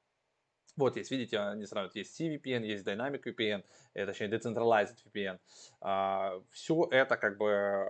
вот 0.78 0.96
есть, 0.96 1.12
видите, 1.12 1.40
они 1.40 1.66
сравнивают, 1.66 1.96
есть 1.96 2.20
CVPN, 2.20 2.64
есть 2.64 2.88
Dynamic 2.88 3.24
VPN, 3.24 3.64
э, 3.96 4.06
точнее 4.06 4.28
Decentralized 4.28 4.96
VPN. 5.06 5.40
А, 5.82 6.42
все 6.52 6.88
это 6.92 7.18
как 7.18 7.38
бы 7.38 7.88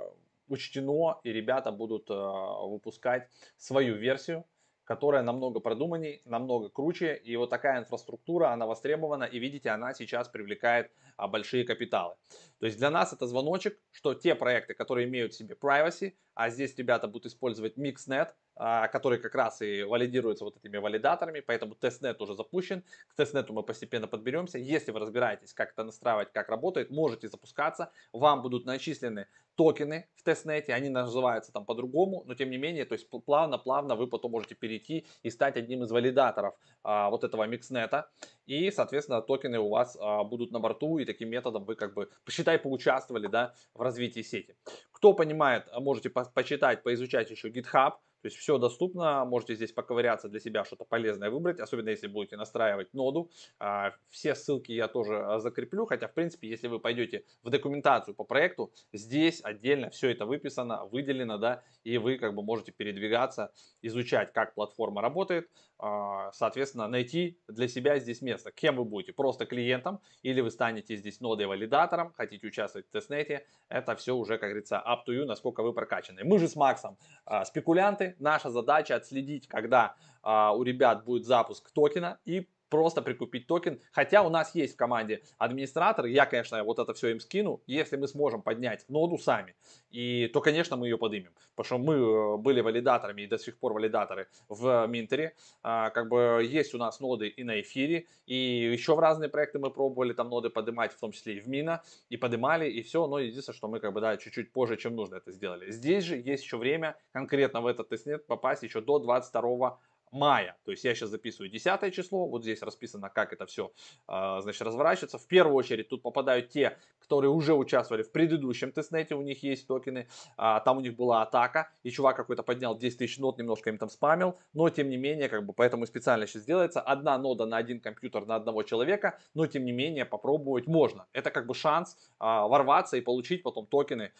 учтено, 0.47 1.19
и 1.23 1.31
ребята 1.31 1.71
будут 1.71 2.09
а, 2.09 2.65
выпускать 2.65 3.29
свою 3.57 3.95
версию, 3.95 4.45
которая 4.85 5.21
намного 5.21 5.59
продуманней, 5.59 6.21
намного 6.23 6.69
круче. 6.69 7.15
И 7.15 7.35
вот 7.35 7.49
такая 7.49 7.79
инфраструктура, 7.79 8.53
она 8.53 8.65
востребована. 8.65 9.25
И 9.25 9.37
видите, 9.37 9.69
она 9.69 9.93
сейчас 9.93 10.29
привлекает 10.29 10.89
а, 11.17 11.27
большие 11.27 11.65
капиталы. 11.65 12.15
То 12.59 12.67
есть 12.67 12.77
для 12.77 12.89
нас 12.89 13.11
это 13.11 13.27
звоночек, 13.27 13.77
что 13.91 14.13
те 14.13 14.33
проекты, 14.33 14.73
которые 14.73 15.07
имеют 15.07 15.33
в 15.33 15.37
себе 15.37 15.55
privacy, 15.61 16.13
а 16.35 16.49
здесь 16.49 16.73
ребята 16.77 17.07
будут 17.07 17.25
использовать 17.25 17.77
MixNet, 17.77 18.29
который 18.57 19.19
как 19.19 19.35
раз 19.35 19.61
и 19.61 19.83
валидируется 19.83 20.43
вот 20.43 20.57
этими 20.57 20.77
валидаторами, 20.77 21.39
поэтому 21.39 21.75
тестнет 21.75 22.21
уже 22.21 22.35
запущен. 22.35 22.83
К 23.07 23.15
тестнету 23.15 23.53
мы 23.53 23.63
постепенно 23.63 24.07
подберемся. 24.07 24.57
Если 24.57 24.91
вы 24.91 24.99
разбираетесь, 24.99 25.53
как 25.53 25.71
это 25.71 25.83
настраивать, 25.83 26.31
как 26.31 26.49
работает, 26.49 26.89
можете 26.89 27.27
запускаться. 27.27 27.91
Вам 28.13 28.41
будут 28.41 28.65
начислены 28.65 29.27
токены 29.57 30.07
в 30.15 30.23
тестнете, 30.23 30.73
они 30.73 30.89
называются 30.89 31.51
там 31.51 31.65
по-другому, 31.65 32.23
но 32.25 32.35
тем 32.35 32.49
не 32.51 32.57
менее, 32.57 32.85
то 32.85 32.93
есть 32.93 33.09
плавно-плавно 33.09 33.95
вы 33.95 34.07
потом 34.07 34.31
можете 34.31 34.55
перейти 34.55 35.07
и 35.23 35.29
стать 35.31 35.57
одним 35.57 35.83
из 35.83 35.91
валидаторов 35.91 36.55
а, 36.83 37.09
вот 37.09 37.23
этого 37.23 37.43
микснета, 37.47 38.09
и, 38.45 38.71
соответственно, 38.71 39.21
токены 39.21 39.59
у 39.59 39.69
вас 39.69 39.97
а, 39.99 40.23
будут 40.23 40.51
на 40.51 40.59
борту, 40.59 40.99
и 40.99 41.05
таким 41.05 41.29
методом 41.29 41.65
вы 41.65 41.75
как 41.75 41.95
бы, 41.95 42.09
посчитай, 42.23 42.59
поучаствовали, 42.59 43.27
да, 43.27 43.55
в 43.73 43.81
развитии 43.81 44.21
сети. 44.21 44.55
Кто 44.91 45.13
понимает, 45.13 45.67
можете 45.79 46.11
по 46.11 46.23
почитать, 46.25 46.83
поизучать 46.83 47.31
еще 47.31 47.49
GitHub, 47.49 47.93
то 48.21 48.27
есть 48.27 48.37
все 48.37 48.57
доступно, 48.57 49.25
можете 49.25 49.55
здесь 49.55 49.71
поковыряться 49.71 50.27
для 50.29 50.39
себя, 50.39 50.63
что-то 50.63 50.85
полезное 50.85 51.29
выбрать, 51.29 51.59
особенно 51.59 51.89
если 51.89 52.07
будете 52.07 52.37
настраивать 52.37 52.93
ноду. 52.93 53.29
А, 53.59 53.93
все 54.09 54.35
ссылки 54.35 54.71
я 54.71 54.87
тоже 54.87 55.17
а, 55.17 55.39
закреплю, 55.39 55.85
хотя 55.85 56.07
в 56.07 56.13
принципе, 56.13 56.49
если 56.49 56.67
вы 56.67 56.79
пойдете 56.79 57.25
в 57.43 57.49
документацию 57.49 58.15
по 58.15 58.23
проекту, 58.23 58.71
здесь 58.93 59.41
отдельно 59.43 59.89
все 59.89 60.09
это 60.09 60.25
выписано, 60.25 60.85
выделено, 60.85 61.37
да, 61.37 61.63
и 61.83 61.97
вы 61.97 62.17
как 62.17 62.33
бы 62.33 62.43
можете 62.43 62.71
передвигаться, 62.71 63.51
изучать, 63.81 64.33
как 64.33 64.55
платформа 64.55 65.01
работает, 65.01 65.49
соответственно, 65.79 66.87
найти 66.87 67.39
для 67.47 67.67
себя 67.67 67.99
здесь 67.99 68.21
место. 68.21 68.51
Кем 68.51 68.77
вы 68.77 68.85
будете? 68.85 69.13
Просто 69.13 69.45
клиентом 69.45 69.99
или 70.23 70.41
вы 70.41 70.49
станете 70.49 70.95
здесь 70.95 71.21
нодой 71.21 71.45
валидатором, 71.45 72.13
хотите 72.13 72.47
участвовать 72.47 72.87
в 72.87 72.91
тестнете, 72.91 73.45
это 73.69 73.95
все 73.95 74.15
уже, 74.15 74.37
как 74.37 74.49
говорится, 74.49 74.83
up 74.85 74.99
to 75.07 75.13
you, 75.13 75.25
насколько 75.25 75.61
вы 75.61 75.73
прокачаны. 75.73 76.23
Мы 76.23 76.39
же 76.39 76.47
с 76.47 76.55
Максом 76.55 76.97
спекулянты, 77.45 78.15
наша 78.19 78.49
задача 78.49 78.95
отследить, 78.95 79.47
когда 79.47 79.95
а, 80.23 80.53
у 80.53 80.63
ребят 80.63 81.05
будет 81.05 81.25
запуск 81.25 81.71
токена 81.71 82.19
и 82.25 82.49
просто 82.69 83.01
прикупить 83.01 83.47
токен. 83.47 83.79
Хотя 83.91 84.21
у 84.23 84.29
нас 84.29 84.55
есть 84.55 84.73
в 84.73 84.77
команде 84.77 85.23
администратор, 85.37 86.05
я, 86.05 86.25
конечно, 86.25 86.63
вот 86.63 86.79
это 86.79 86.93
все 86.93 87.09
им 87.09 87.19
скину. 87.19 87.61
Если 87.67 87.97
мы 87.97 88.07
сможем 88.07 88.41
поднять 88.41 88.85
ноду 88.89 89.17
сами, 89.17 89.55
и, 89.89 90.29
то, 90.33 90.41
конечно, 90.41 90.77
мы 90.77 90.87
ее 90.87 90.97
поднимем. 90.97 91.31
Потому 91.55 91.65
что 91.65 91.77
мы 91.91 91.95
э, 91.95 92.37
были 92.37 92.61
валидаторами 92.61 93.23
и 93.23 93.27
до 93.27 93.37
сих 93.37 93.57
пор 93.57 93.73
валидаторы 93.73 94.27
в 94.49 94.85
Минтере. 94.87 95.35
А, 95.63 95.89
как 95.89 96.09
бы 96.09 96.45
есть 96.47 96.73
у 96.73 96.77
нас 96.77 96.99
ноды 96.99 97.27
и 97.27 97.43
на 97.43 97.61
эфире, 97.61 98.05
и 98.25 98.35
еще 98.71 98.95
в 98.95 98.99
разные 98.99 99.29
проекты 99.29 99.59
мы 99.59 99.71
пробовали 99.71 100.13
там 100.13 100.29
ноды 100.29 100.49
поднимать, 100.49 100.93
в 100.93 100.99
том 100.99 101.11
числе 101.11 101.37
и 101.37 101.39
в 101.39 101.47
Мина, 101.47 101.81
и 102.09 102.17
поднимали, 102.17 102.69
и 102.69 102.81
все. 102.81 103.07
Но 103.07 103.19
единственное, 103.19 103.55
что 103.55 103.67
мы 103.67 103.79
как 103.79 103.93
бы, 103.93 104.01
да, 104.01 104.17
чуть-чуть 104.17 104.51
позже, 104.51 104.77
чем 104.77 104.95
нужно 104.95 105.15
это 105.15 105.31
сделали. 105.31 105.71
Здесь 105.71 106.03
же 106.03 106.17
есть 106.17 106.43
еще 106.43 106.57
время 106.57 106.95
конкретно 107.11 107.61
в 107.61 107.67
этот 107.67 107.89
тестнет 107.89 108.25
попасть 108.27 108.63
еще 108.63 108.81
до 108.81 108.99
22 108.99 109.79
мая. 110.11 110.55
То 110.65 110.71
есть 110.71 110.83
я 110.83 110.95
сейчас 110.95 111.09
записываю 111.09 111.49
10 111.49 111.93
число, 111.93 112.27
вот 112.27 112.43
здесь 112.43 112.61
расписано, 112.61 113.09
как 113.09 113.33
это 113.33 113.45
все, 113.45 113.71
а, 114.07 114.41
значит, 114.41 114.61
разворачивается. 114.61 115.17
В 115.17 115.27
первую 115.27 115.55
очередь 115.55 115.89
тут 115.89 116.01
попадают 116.01 116.49
те, 116.49 116.77
которые 116.99 117.31
уже 117.31 117.53
участвовали 117.53 118.03
в 118.03 118.11
предыдущем 118.11 118.71
тестнете, 118.71 119.15
у 119.15 119.21
них 119.21 119.43
есть 119.43 119.67
токены, 119.67 120.07
а, 120.37 120.59
там 120.59 120.77
у 120.77 120.81
них 120.81 120.95
была 120.95 121.21
атака, 121.21 121.69
и 121.83 121.89
чувак 121.89 122.17
какой-то 122.17 122.43
поднял 122.43 122.77
10 122.77 122.97
тысяч 122.97 123.17
нот, 123.17 123.37
немножко 123.37 123.69
им 123.69 123.77
там 123.77 123.89
спамил, 123.89 124.37
но 124.53 124.69
тем 124.69 124.89
не 124.89 124.97
менее, 124.97 125.29
как 125.29 125.45
бы, 125.45 125.53
поэтому 125.53 125.85
специально 125.85 126.27
сейчас 126.27 126.43
делается, 126.43 126.81
одна 126.81 127.17
нода 127.17 127.45
на 127.45 127.57
один 127.57 127.79
компьютер 127.79 128.25
на 128.25 128.35
одного 128.35 128.63
человека, 128.63 129.19
но 129.33 129.47
тем 129.47 129.65
не 129.65 129.71
менее 129.71 130.05
попробовать 130.05 130.67
можно. 130.67 131.05
Это 131.13 131.31
как 131.31 131.47
бы 131.47 131.53
шанс 131.53 131.97
а, 132.19 132.47
ворваться 132.47 132.97
и 132.97 133.01
получить 133.01 133.43
потом 133.43 133.67
токены 133.67 134.11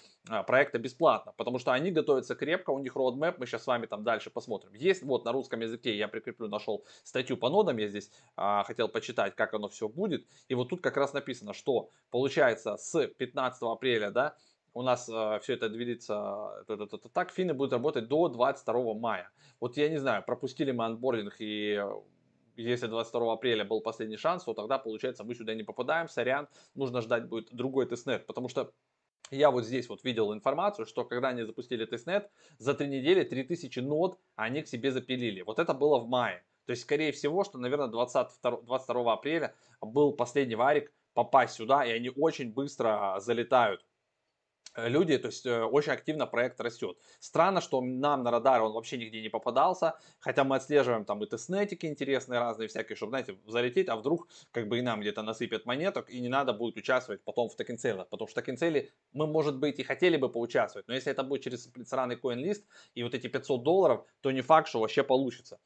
проекта 0.45 0.77
бесплатно, 0.77 1.33
потому 1.37 1.57
что 1.57 1.71
они 1.71 1.89
готовятся 1.89 2.35
крепко, 2.35 2.71
у 2.71 2.79
них 2.79 2.95
roadmap, 2.95 3.35
мы 3.37 3.45
сейчас 3.45 3.63
с 3.63 3.67
вами 3.67 3.85
там 3.85 4.03
дальше 4.03 4.29
посмотрим. 4.29 4.73
Есть 4.73 5.03
вот 5.03 5.23
на 5.23 5.31
русском 5.31 5.61
языке 5.61 5.76
языке 5.77 5.95
я 5.95 6.07
прикреплю, 6.07 6.47
нашел 6.47 6.85
статью 7.03 7.37
по 7.37 7.49
нодам, 7.49 7.77
я 7.77 7.87
здесь 7.87 8.11
а, 8.35 8.63
хотел 8.63 8.89
почитать, 8.89 9.35
как 9.35 9.53
оно 9.53 9.69
все 9.69 9.87
будет. 9.87 10.27
И 10.49 10.55
вот 10.55 10.69
тут 10.69 10.81
как 10.81 10.97
раз 10.97 11.13
написано, 11.13 11.53
что 11.53 11.89
получается 12.11 12.77
с 12.77 13.07
15 13.07 13.61
апреля, 13.63 14.11
да, 14.11 14.35
у 14.73 14.83
нас 14.83 15.09
э, 15.09 15.39
все 15.41 15.53
это 15.53 15.69
двигается 15.69 16.65
так, 17.13 17.31
Finney 17.31 17.55
будут 17.55 17.73
работать 17.73 18.07
до 18.07 18.27
22 18.27 18.93
мая. 18.93 19.29
Вот 19.59 19.75
я 19.77 19.89
не 19.89 19.97
знаю, 19.97 20.23
пропустили 20.23 20.71
мы 20.71 20.85
онбординг 20.85 21.35
и 21.39 21.81
если 22.57 22.87
22 22.87 23.33
апреля 23.33 23.65
был 23.65 23.81
последний 23.81 24.17
шанс, 24.17 24.43
то 24.43 24.53
тогда, 24.53 24.79
получается, 24.79 25.23
мы 25.23 25.35
сюда 25.35 25.53
не 25.53 25.63
попадаем, 25.63 26.07
сорян, 26.09 26.47
нужно 26.75 27.01
ждать 27.01 27.27
будет 27.27 27.53
другой 27.53 27.85
тестнет, 27.85 28.25
потому 28.25 28.49
что 28.49 28.71
я 29.31 29.51
вот 29.51 29.65
здесь 29.65 29.89
вот 29.89 30.03
видел 30.03 30.33
информацию, 30.33 30.85
что 30.85 31.05
когда 31.05 31.29
они 31.29 31.43
запустили 31.43 31.85
тестнет, 31.85 32.29
за 32.57 32.73
три 32.73 32.87
недели 32.87 33.23
3000 33.23 33.79
нод 33.79 34.19
они 34.35 34.61
к 34.61 34.67
себе 34.67 34.91
запилили. 34.91 35.41
Вот 35.41 35.59
это 35.59 35.73
было 35.73 35.99
в 35.99 36.07
мае. 36.07 36.43
То 36.65 36.71
есть, 36.71 36.83
скорее 36.83 37.13
всего, 37.13 37.45
что, 37.45 37.57
наверное, 37.57 37.87
22, 37.87 38.61
22 38.61 39.13
апреля 39.13 39.55
был 39.81 40.13
последний 40.13 40.55
варик 40.55 40.91
попасть 41.13 41.55
сюда, 41.55 41.85
и 41.85 41.91
они 41.91 42.11
очень 42.15 42.53
быстро 42.53 43.15
залетают 43.19 43.86
люди, 44.77 45.17
то 45.17 45.27
есть 45.27 45.45
э, 45.45 45.63
очень 45.63 45.91
активно 45.91 46.27
проект 46.27 46.61
растет. 46.61 46.97
Странно, 47.19 47.61
что 47.61 47.81
нам 47.81 48.23
на 48.23 48.31
радар 48.31 48.61
он 48.61 48.73
вообще 48.73 48.97
нигде 48.97 49.21
не 49.21 49.29
попадался, 49.29 49.97
хотя 50.19 50.43
мы 50.43 50.55
отслеживаем 50.55 51.05
там 51.05 51.23
и 51.23 51.27
тестнетики 51.27 51.85
интересные 51.85 52.39
разные 52.39 52.67
всякие, 52.67 52.95
чтобы, 52.95 53.09
знаете, 53.11 53.37
залететь, 53.47 53.89
а 53.89 53.95
вдруг 53.95 54.27
как 54.51 54.67
бы 54.67 54.79
и 54.79 54.81
нам 54.81 55.01
где-то 55.01 55.23
насыпят 55.23 55.65
монеток, 55.65 56.09
и 56.09 56.19
не 56.19 56.29
надо 56.29 56.53
будет 56.53 56.77
участвовать 56.77 57.23
потом 57.23 57.49
в 57.49 57.55
токенцелах, 57.55 58.07
потому 58.09 58.27
что 58.27 58.41
токенцели 58.41 58.91
мы, 59.13 59.27
может 59.27 59.57
быть, 59.57 59.79
и 59.79 59.83
хотели 59.83 60.17
бы 60.17 60.29
поучаствовать, 60.29 60.87
но 60.87 60.93
если 60.93 61.11
это 61.11 61.23
будет 61.23 61.41
через 61.41 61.69
сраный 61.85 62.15
CoinList 62.15 62.63
и 62.93 63.03
вот 63.03 63.13
эти 63.13 63.27
500 63.27 63.63
долларов, 63.63 64.05
то 64.21 64.31
не 64.31 64.41
факт, 64.41 64.67
что 64.69 64.79
вообще 64.79 65.03
получится. 65.03 65.59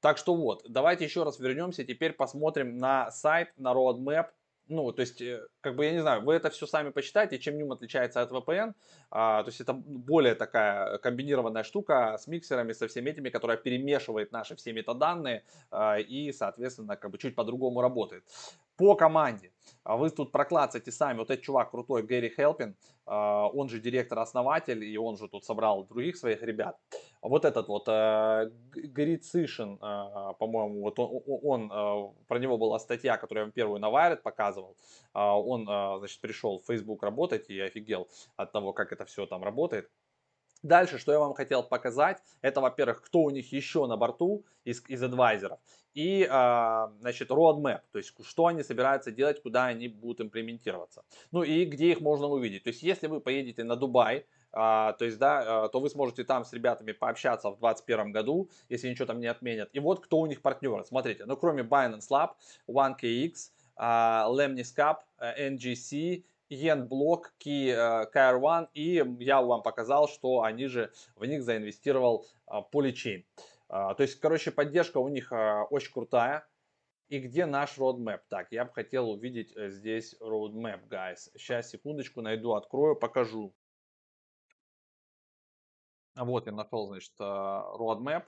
Так 0.00 0.16
что 0.16 0.36
вот, 0.36 0.64
давайте 0.68 1.04
еще 1.04 1.24
раз 1.24 1.40
вернемся, 1.40 1.84
теперь 1.84 2.12
посмотрим 2.12 2.76
на 2.76 3.10
сайт, 3.10 3.52
на 3.56 3.72
roadmap, 3.72 4.28
ну, 4.68 4.92
то 4.92 5.00
есть, 5.00 5.20
э, 5.20 5.46
как 5.60 5.76
бы, 5.76 5.84
я 5.84 5.92
не 5.92 6.00
знаю, 6.00 6.22
вы 6.22 6.34
это 6.34 6.50
все 6.50 6.66
сами 6.66 6.90
почитайте, 6.90 7.38
чем 7.38 7.56
Ним 7.56 7.72
отличается 7.72 8.22
от 8.22 8.30
VPN. 8.30 8.74
А, 9.10 9.42
то 9.42 9.48
есть, 9.48 9.60
это 9.60 9.72
более 9.72 10.34
такая 10.34 10.98
комбинированная 10.98 11.64
штука 11.64 12.16
с 12.18 12.26
миксерами, 12.26 12.72
со 12.72 12.86
всеми 12.86 13.10
этими, 13.10 13.30
которая 13.30 13.56
перемешивает 13.56 14.32
наши 14.32 14.56
все 14.56 14.72
метаданные 14.72 15.44
а, 15.70 15.98
и, 15.98 16.32
соответственно, 16.32 16.96
как 16.96 17.10
бы 17.10 17.18
чуть 17.18 17.34
по-другому 17.34 17.80
работает. 17.80 18.24
По 18.78 18.94
команде. 18.94 19.52
А 19.82 19.96
вы 19.96 20.10
тут 20.10 20.32
проклацайте 20.32 20.92
сами. 20.92 21.18
Вот 21.18 21.30
этот 21.30 21.44
чувак 21.44 21.70
крутой, 21.70 22.02
Гэри 22.02 22.30
Хелпин, 22.30 22.76
а, 23.06 23.48
он 23.48 23.68
же 23.68 23.80
директор-основатель, 23.80 24.84
и 24.84 24.96
он 24.96 25.16
же 25.16 25.28
тут 25.28 25.44
собрал 25.44 25.84
других 25.84 26.16
своих 26.16 26.42
ребят. 26.42 26.76
Вот 27.20 27.44
этот 27.44 27.68
вот 27.68 27.88
э, 27.88 28.50
Грицишин, 28.72 29.74
э, 29.74 30.34
по-моему, 30.38 30.80
вот 30.82 30.98
он, 30.98 31.22
он, 31.42 31.72
э, 31.72 32.14
про 32.28 32.38
него 32.38 32.56
была 32.56 32.78
статья, 32.78 33.16
которую 33.16 33.42
я 33.42 33.44
вам 33.46 33.52
первую 33.52 33.80
на 33.80 33.88
Wired 33.88 34.22
показывал. 34.22 34.76
Он, 35.14 35.64
значит, 35.98 36.20
пришел 36.20 36.60
в 36.60 36.66
Facebook 36.66 37.02
работать 37.02 37.50
и 37.50 37.58
офигел 37.58 38.08
от 38.36 38.52
того, 38.52 38.72
как 38.72 38.92
это 38.92 39.04
все 39.04 39.26
там 39.26 39.42
работает. 39.42 39.90
Дальше, 40.62 40.98
что 40.98 41.12
я 41.12 41.18
вам 41.20 41.34
хотел 41.34 41.62
показать, 41.62 42.22
это, 42.42 42.60
во-первых, 42.60 43.02
кто 43.02 43.20
у 43.20 43.30
них 43.30 43.52
еще 43.52 43.86
на 43.86 43.96
борту 43.96 44.44
из, 44.64 44.82
из 44.88 45.02
адвайзеров, 45.02 45.60
и, 45.94 46.28
э, 46.28 46.88
значит, 47.00 47.30
roadmap, 47.30 47.80
то 47.92 47.98
есть, 47.98 48.12
что 48.24 48.46
они 48.46 48.62
собираются 48.62 49.12
делать, 49.12 49.40
куда 49.42 49.66
они 49.66 49.88
будут 49.88 50.20
имплементироваться. 50.20 51.04
Ну 51.30 51.42
и 51.42 51.64
где 51.64 51.92
их 51.92 52.00
можно 52.00 52.26
увидеть. 52.26 52.64
То 52.64 52.70
есть, 52.70 52.82
если 52.82 53.06
вы 53.06 53.20
поедете 53.20 53.64
на 53.64 53.76
Дубай, 53.76 54.26
а, 54.52 54.94
то 54.94 55.04
есть, 55.04 55.18
да, 55.18 55.64
а, 55.64 55.68
то 55.68 55.80
вы 55.80 55.90
сможете 55.90 56.24
там 56.24 56.44
с 56.44 56.52
ребятами 56.52 56.92
пообщаться 56.92 57.50
в 57.50 57.58
2021 57.58 58.12
году, 58.12 58.50
если 58.68 58.88
ничего 58.88 59.06
там 59.06 59.20
не 59.20 59.26
отменят. 59.26 59.68
И 59.72 59.80
вот 59.80 60.00
кто 60.00 60.18
у 60.18 60.26
них 60.26 60.40
партнеры. 60.40 60.84
Смотрите, 60.84 61.26
ну 61.26 61.36
кроме 61.36 61.62
Binance 61.62 62.08
Lab, 62.10 62.30
OneKX, 62.66 63.32
а, 63.76 64.26
Lemniscap, 64.30 64.96
NGC, 65.20 66.24
Yenblock, 66.50 67.24
Key, 67.44 68.10
KR1 68.12 68.68
и 68.74 69.04
я 69.20 69.42
вам 69.42 69.62
показал, 69.62 70.08
что 70.08 70.42
они 70.42 70.66
же 70.66 70.92
в 71.16 71.24
них 71.24 71.42
заинвестировал 71.42 72.26
Polychain. 72.72 73.24
То 73.68 73.96
есть, 73.98 74.18
короче, 74.20 74.50
поддержка 74.50 74.98
у 74.98 75.08
них 75.08 75.30
очень 75.70 75.92
крутая. 75.92 76.48
И 77.08 77.20
где 77.20 77.46
наш 77.46 77.78
roadmap? 77.78 78.20
Так, 78.28 78.52
я 78.52 78.66
бы 78.66 78.72
хотел 78.72 79.10
увидеть 79.10 79.56
э, 79.56 79.70
здесь 79.70 80.14
roadmap, 80.20 80.86
guys. 80.88 81.30
Сейчас, 81.36 81.70
секундочку, 81.70 82.20
найду, 82.20 82.52
открою, 82.52 82.96
покажу. 82.96 83.54
Вот 86.14 86.44
я 86.46 86.52
нашел, 86.52 86.88
значит, 86.88 87.14
roadmap, 87.18 88.24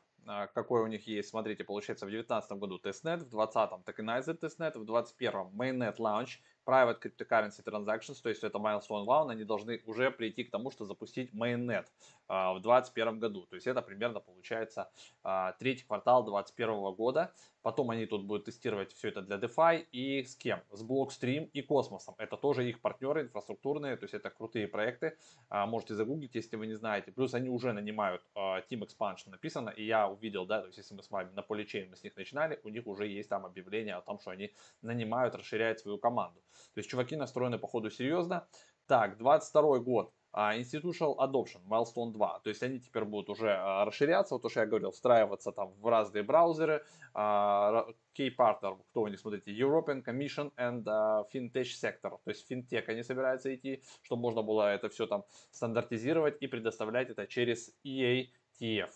какой 0.55 0.83
у 0.83 0.87
них 0.87 1.07
есть. 1.07 1.29
Смотрите, 1.29 1.65
получается 1.65 2.07
в 2.07 2.09
2019 2.09 2.53
году 2.53 2.79
тестнет, 2.79 3.21
в 3.21 3.29
2020 3.29 3.87
tokenized 3.87 4.35
тестнет, 4.35 4.77
в 4.77 4.85
2021 4.87 5.33
mainnet 5.59 5.97
launch, 5.97 6.39
private 6.71 7.01
cryptocurrency 7.01 7.63
transactions, 7.65 8.23
то 8.23 8.29
есть 8.29 8.45
это 8.45 8.59
milestone 8.59 9.05
one, 9.05 9.33
они 9.33 9.45
должны 9.45 9.83
уже 9.87 10.11
прийти 10.13 10.45
к 10.45 10.51
тому, 10.51 10.71
что 10.71 10.85
запустить 10.85 11.35
mainnet 11.35 11.87
а, 12.29 12.53
в 12.55 12.61
2021 12.61 13.19
году. 13.19 13.47
То 13.47 13.57
есть 13.57 13.67
это 13.67 13.83
примерно 13.83 14.21
получается 14.21 14.89
а, 15.25 15.53
третий 15.59 15.85
квартал 15.85 16.23
2021 16.25 16.95
года. 16.95 17.33
Потом 17.63 17.91
они 17.91 18.07
тут 18.07 18.25
будут 18.25 18.45
тестировать 18.45 18.93
все 18.93 19.09
это 19.09 19.23
для 19.23 19.37
DeFi 19.37 19.87
и 19.93 20.23
с 20.23 20.37
кем? 20.37 20.63
С 20.71 20.83
Blockstream 20.83 21.51
и 21.53 21.63
Космосом. 21.63 22.15
Это 22.19 22.37
тоже 22.37 22.69
их 22.69 22.81
партнеры 22.81 23.23
инфраструктурные, 23.23 23.97
то 23.97 24.05
есть 24.05 24.15
это 24.15 24.31
крутые 24.31 24.69
проекты. 24.69 25.17
А, 25.49 25.67
можете 25.67 25.95
загуглить, 25.95 26.35
если 26.35 26.57
вы 26.57 26.67
не 26.67 26.75
знаете. 26.75 27.13
Плюс 27.13 27.35
они 27.35 27.49
уже 27.49 27.73
нанимают 27.73 28.23
Team 28.35 28.87
Expansion 28.87 29.31
написано, 29.31 29.71
и 29.71 29.85
я 29.85 30.09
увидел, 30.09 30.47
да, 30.47 30.61
то 30.61 30.67
есть 30.67 30.79
если 30.79 30.95
мы 30.95 31.03
с 31.03 31.11
вами 31.11 31.31
на 31.33 31.43
поличейн 31.43 31.91
мы 31.91 31.97
с 31.97 32.05
них 32.05 32.17
начинали, 32.17 32.61
у 32.65 32.69
них 32.69 32.87
уже 32.87 33.07
есть 33.07 33.29
там 33.29 33.47
объявление 33.47 33.95
о 33.95 34.01
том, 34.01 34.19
что 34.19 34.31
они 34.31 34.53
нанимают, 34.83 35.35
расширяют 35.35 35.81
свою 35.81 35.99
команду. 35.99 36.41
То 36.75 36.81
есть 36.81 36.91
чуваки 36.91 37.17
настроены 37.17 37.59
по 37.59 37.67
ходу 37.67 37.91
серьезно. 37.91 38.47
Так, 38.87 39.19
22 39.19 39.79
год. 39.79 40.13
Uh, 40.33 40.57
Institutional 40.61 41.17
Adoption, 41.19 41.61
Milestone 41.69 42.13
2. 42.13 42.41
То 42.45 42.51
есть 42.51 42.63
они 42.63 42.79
теперь 42.79 43.05
будут 43.05 43.31
уже 43.31 43.49
uh, 43.49 43.85
расширяться, 43.85 44.35
вот 44.35 44.43
то, 44.43 44.49
что 44.49 44.61
я 44.61 44.67
говорил, 44.67 44.93
встраиваться 44.93 45.51
там 45.51 45.73
в 45.81 45.87
разные 45.89 46.23
браузеры. 46.23 46.85
Key 47.13 48.37
Partner, 48.37 48.79
кто 48.91 49.03
вы 49.03 49.11
не 49.11 49.17
смотрите, 49.17 49.51
European 49.53 50.05
Commission 50.05 50.53
and 50.57 50.85
FinTech 51.33 51.67
Sector. 51.83 52.19
То 52.25 52.31
есть 52.31 52.47
финтех 52.47 52.89
они 52.89 53.03
собираются 53.03 53.53
идти, 53.53 53.83
чтобы 54.03 54.23
можно 54.23 54.43
было 54.43 54.73
это 54.73 54.89
все 54.89 55.07
там 55.07 55.25
стандартизировать 55.51 56.37
и 56.41 56.47
предоставлять 56.47 57.11
это 57.11 57.27
через 57.27 57.75
EATF. 57.85 58.91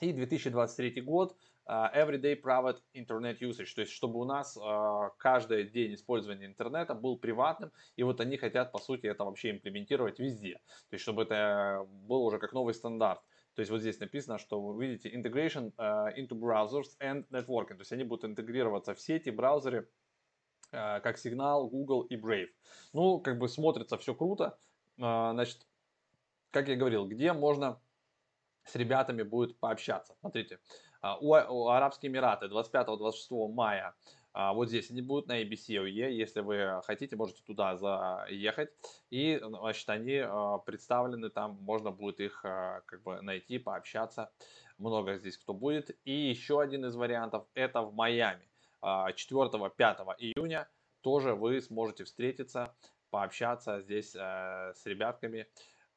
И 0.00 0.12
2023 0.12 1.00
год, 1.00 1.36
Everyday 1.68 2.40
Private 2.40 2.80
Internet 2.94 3.40
Usage, 3.40 3.74
то 3.74 3.80
есть 3.80 3.92
чтобы 3.92 4.20
у 4.20 4.24
нас 4.24 4.56
uh, 4.56 5.10
каждый 5.18 5.64
день 5.64 5.94
использования 5.94 6.46
интернета 6.46 6.94
был 6.94 7.18
приватным, 7.18 7.72
и 7.96 8.04
вот 8.04 8.20
они 8.20 8.36
хотят, 8.36 8.70
по 8.70 8.78
сути, 8.78 9.06
это 9.06 9.24
вообще 9.24 9.50
имплементировать 9.50 10.20
везде, 10.20 10.60
то 10.88 10.94
есть 10.94 11.02
чтобы 11.02 11.22
это 11.22 11.84
был 11.88 12.22
уже 12.24 12.38
как 12.38 12.52
новый 12.52 12.72
стандарт. 12.72 13.20
То 13.54 13.60
есть 13.60 13.70
вот 13.70 13.80
здесь 13.80 13.98
написано, 13.98 14.38
что 14.38 14.60
вы 14.60 14.86
видите 14.86 15.08
integration 15.08 15.74
uh, 15.76 16.14
into 16.16 16.38
browsers 16.38 16.96
and 17.00 17.26
networking, 17.30 17.74
то 17.74 17.80
есть 17.80 17.92
они 17.92 18.04
будут 18.04 18.24
интегрироваться 18.24 18.94
в 18.94 19.00
сети, 19.00 19.30
браузеры, 19.30 19.88
как 20.70 21.16
Signal, 21.16 21.68
Google 21.68 22.02
и 22.02 22.16
Brave. 22.16 22.50
Ну, 22.92 23.20
как 23.20 23.38
бы 23.38 23.48
смотрится 23.48 23.96
все 23.98 24.14
круто, 24.14 24.58
значит, 24.96 25.66
как 26.50 26.68
я 26.68 26.76
говорил, 26.76 27.06
где 27.06 27.32
можно 27.32 27.80
с 28.64 28.74
ребятами 28.74 29.22
будет 29.22 29.56
пообщаться. 29.60 30.16
Смотрите, 30.18 30.58
у, 31.20 31.30
у 31.30 31.68
Арабские 31.68 32.10
Эмираты 32.10 32.46
25-26 32.46 33.52
мая 33.52 33.94
а, 34.38 34.52
вот 34.52 34.68
здесь 34.68 34.90
они 34.90 35.00
будут 35.00 35.28
на 35.28 35.42
ABCOE. 35.42 36.10
Если 36.10 36.40
вы 36.40 36.82
хотите, 36.84 37.16
можете 37.16 37.42
туда 37.42 37.74
заехать. 37.76 38.70
И, 39.08 39.40
значит, 39.42 39.88
они 39.88 40.18
а, 40.18 40.58
представлены 40.58 41.30
там, 41.30 41.56
можно 41.62 41.90
будет 41.90 42.20
их 42.20 42.42
как 42.42 43.02
бы 43.02 43.22
найти, 43.22 43.58
пообщаться. 43.58 44.30
Много 44.76 45.16
здесь 45.16 45.38
кто 45.38 45.54
будет. 45.54 45.96
И 46.04 46.12
еще 46.12 46.60
один 46.60 46.84
из 46.84 46.96
вариантов, 46.96 47.46
это 47.54 47.80
в 47.80 47.94
Майами. 47.94 48.46
4-5 48.82 50.14
июня 50.18 50.68
тоже 51.00 51.34
вы 51.34 51.62
сможете 51.62 52.04
встретиться, 52.04 52.74
пообщаться 53.10 53.80
здесь 53.80 54.14
э, 54.14 54.72
с 54.74 54.84
ребятками 54.84 55.46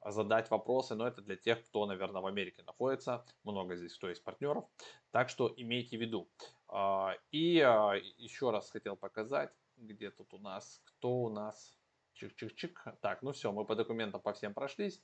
задать 0.06 0.50
вопросы, 0.50 0.96
но 0.96 1.08
это 1.08 1.22
для 1.22 1.36
тех, 1.36 1.64
кто, 1.66 1.86
наверное, 1.86 2.22
в 2.22 2.26
Америке 2.26 2.64
находится. 2.64 3.26
Много 3.44 3.76
здесь 3.76 3.96
кто 3.96 4.10
есть 4.10 4.24
партнеров. 4.24 4.66
Так 5.12 5.30
что 5.30 5.54
имейте 5.56 5.98
в 5.98 6.02
виду. 6.02 6.30
А, 6.68 7.16
и 7.32 7.60
а, 7.60 7.94
еще 8.18 8.52
раз 8.52 8.70
хотел 8.72 8.96
показать, 8.96 9.52
где 9.78 10.12
тут 10.12 10.34
у 10.34 10.38
нас, 10.38 10.82
кто 10.86 11.12
у 11.12 11.30
нас. 11.30 11.76
Чик-чик-чик. 12.16 12.98
Так, 13.02 13.22
ну 13.22 13.32
все, 13.32 13.52
мы 13.52 13.66
по 13.66 13.76
документам 13.76 14.22
по 14.22 14.34
всем 14.34 14.54
прошлись. 14.54 15.02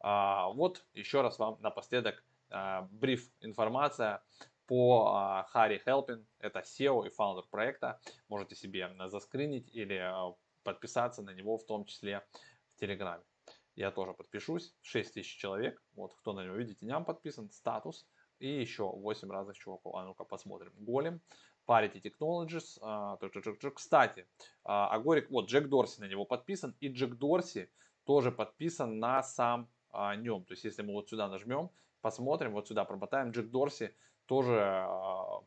А, 0.00 0.48
вот 0.50 0.84
еще 0.92 1.22
раз 1.22 1.38
вам 1.38 1.58
напоследок 1.60 2.24
бриф 2.90 3.30
информация 3.40 4.22
по 4.66 5.46
Харри 5.48 5.80
Хелпин. 5.84 6.26
Это 6.38 6.60
SEO 6.60 7.06
и 7.06 7.10
фаундер 7.10 7.44
проекта. 7.50 7.98
Можете 8.28 8.54
себе 8.54 8.94
заскринить 9.06 9.70
или 9.72 10.04
подписаться 10.62 11.22
на 11.22 11.30
него 11.30 11.56
в 11.56 11.64
том 11.64 11.86
числе 11.86 12.22
в 12.74 12.76
Телеграме 12.78 13.24
я 13.74 13.90
тоже 13.90 14.12
подпишусь. 14.12 14.74
6 14.82 15.14
тысяч 15.14 15.36
человек. 15.36 15.82
Вот 15.94 16.14
кто 16.14 16.32
на 16.32 16.44
него, 16.44 16.56
видите, 16.56 16.84
ням 16.84 17.04
подписан, 17.04 17.50
статус. 17.50 18.06
И 18.38 18.48
еще 18.48 18.90
8 18.90 19.30
разных 19.30 19.56
чуваков. 19.56 19.94
А 19.94 20.04
ну-ка 20.04 20.24
посмотрим. 20.24 20.72
Голем. 20.76 21.20
Parity 21.66 22.02
Technologies. 22.02 22.78
А, 22.80 23.16
кстати, 23.74 24.26
а, 24.64 24.88
Агорик, 24.88 25.30
вот 25.30 25.48
Джек 25.48 25.68
Дорси 25.68 26.00
на 26.00 26.08
него 26.08 26.24
подписан. 26.24 26.76
И 26.80 26.88
Джек 26.88 27.14
Дорси 27.14 27.70
тоже 28.04 28.32
подписан 28.32 28.98
на 28.98 29.22
сам 29.22 29.70
а, 29.90 30.16
нем. 30.16 30.44
То 30.44 30.52
есть, 30.52 30.64
если 30.64 30.82
мы 30.82 30.92
вот 30.92 31.08
сюда 31.08 31.28
нажмем, 31.28 31.70
посмотрим, 32.00 32.52
вот 32.52 32.68
сюда 32.68 32.84
промотаем, 32.84 33.30
Джек 33.30 33.50
Дорси 33.50 33.94
тоже 34.32 34.54
э, 34.54 34.86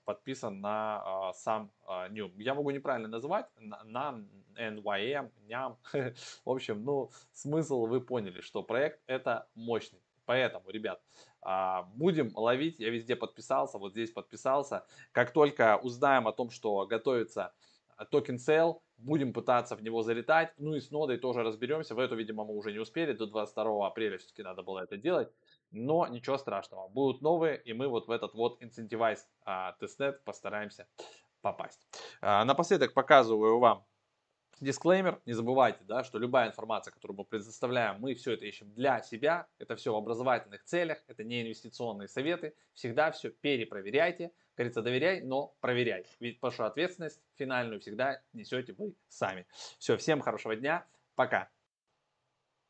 подписан 0.05 0.61
на 0.61 1.01
э, 1.03 1.33
сам 1.33 1.71
э, 1.87 2.07
Нюм. 2.11 2.31
Я 2.37 2.53
могу 2.53 2.69
неправильно 2.69 3.07
называть, 3.07 3.47
на 3.57 4.21
NYM, 4.55 5.31
ням. 5.47 5.79
В 6.45 6.51
общем, 6.51 6.85
ну, 6.85 7.09
смысл 7.33 7.87
вы 7.87 7.99
поняли, 7.99 8.41
что 8.41 8.61
проект 8.61 9.01
это 9.07 9.47
мощный. 9.55 10.03
Поэтому, 10.27 10.69
ребят, 10.69 11.01
будем 11.95 12.31
ловить. 12.35 12.79
Я 12.79 12.91
везде 12.91 13.15
подписался, 13.15 13.79
вот 13.79 13.93
здесь 13.93 14.11
подписался. 14.11 14.85
Как 15.11 15.31
только 15.31 15.77
узнаем 15.77 16.27
о 16.27 16.31
том, 16.31 16.51
что 16.51 16.85
готовится 16.85 17.53
token 18.11 18.37
sale, 18.37 18.83
будем 18.97 19.33
пытаться 19.33 19.75
в 19.75 19.83
него 19.83 20.01
залетать. 20.01 20.53
Ну 20.57 20.75
и 20.75 20.79
с 20.79 20.91
нодой 20.91 21.17
тоже 21.17 21.43
разберемся. 21.43 21.95
В 21.95 21.99
эту, 21.99 22.15
видимо, 22.15 22.45
мы 22.45 22.55
уже 22.55 22.71
не 22.71 22.79
успели. 22.79 23.13
До 23.13 23.27
22 23.27 23.87
апреля 23.87 24.17
все-таки 24.17 24.43
надо 24.43 24.63
было 24.63 24.79
это 24.79 24.97
делать 24.97 25.29
но 25.75 26.07
ничего 26.07 26.37
страшного, 26.37 26.87
будут 26.87 27.21
новые, 27.21 27.61
и 27.61 27.73
мы 27.73 27.87
вот 27.87 28.07
в 28.07 28.11
этот 28.11 28.33
вот 28.33 28.61
Incentivized 28.63 29.19
а, 29.45 29.73
тестнет 29.73 30.23
постараемся 30.23 30.87
попасть. 31.41 31.87
А, 32.21 32.45
напоследок 32.45 32.93
показываю 32.93 33.59
вам 33.59 33.85
Дисклеймер, 34.61 35.21
не 35.25 35.33
забывайте, 35.33 35.83
да, 35.83 36.03
что 36.03 36.17
любая 36.17 36.47
информация, 36.47 36.91
которую 36.91 37.17
мы 37.17 37.25
предоставляем, 37.25 37.99
мы 37.99 38.15
все 38.15 38.33
это 38.33 38.45
ищем 38.45 38.73
для 38.73 39.01
себя, 39.01 39.47
это 39.59 39.75
все 39.75 39.93
в 39.93 39.97
образовательных 39.97 40.63
целях, 40.63 41.03
это 41.07 41.23
не 41.23 41.41
инвестиционные 41.41 42.07
советы, 42.07 42.55
всегда 42.73 43.11
все 43.11 43.31
перепроверяйте, 43.31 44.31
говорится, 44.55 44.81
доверяй, 44.81 45.21
но 45.21 45.53
проверяй, 45.59 46.05
ведь 46.19 46.41
вашу 46.41 46.63
ответственность 46.63 47.21
финальную 47.35 47.81
всегда 47.81 48.21
несете 48.33 48.73
вы 48.77 48.95
сами. 49.09 49.45
Все, 49.77 49.97
всем 49.97 50.21
хорошего 50.21 50.55
дня, 50.55 50.85
пока. 51.15 51.54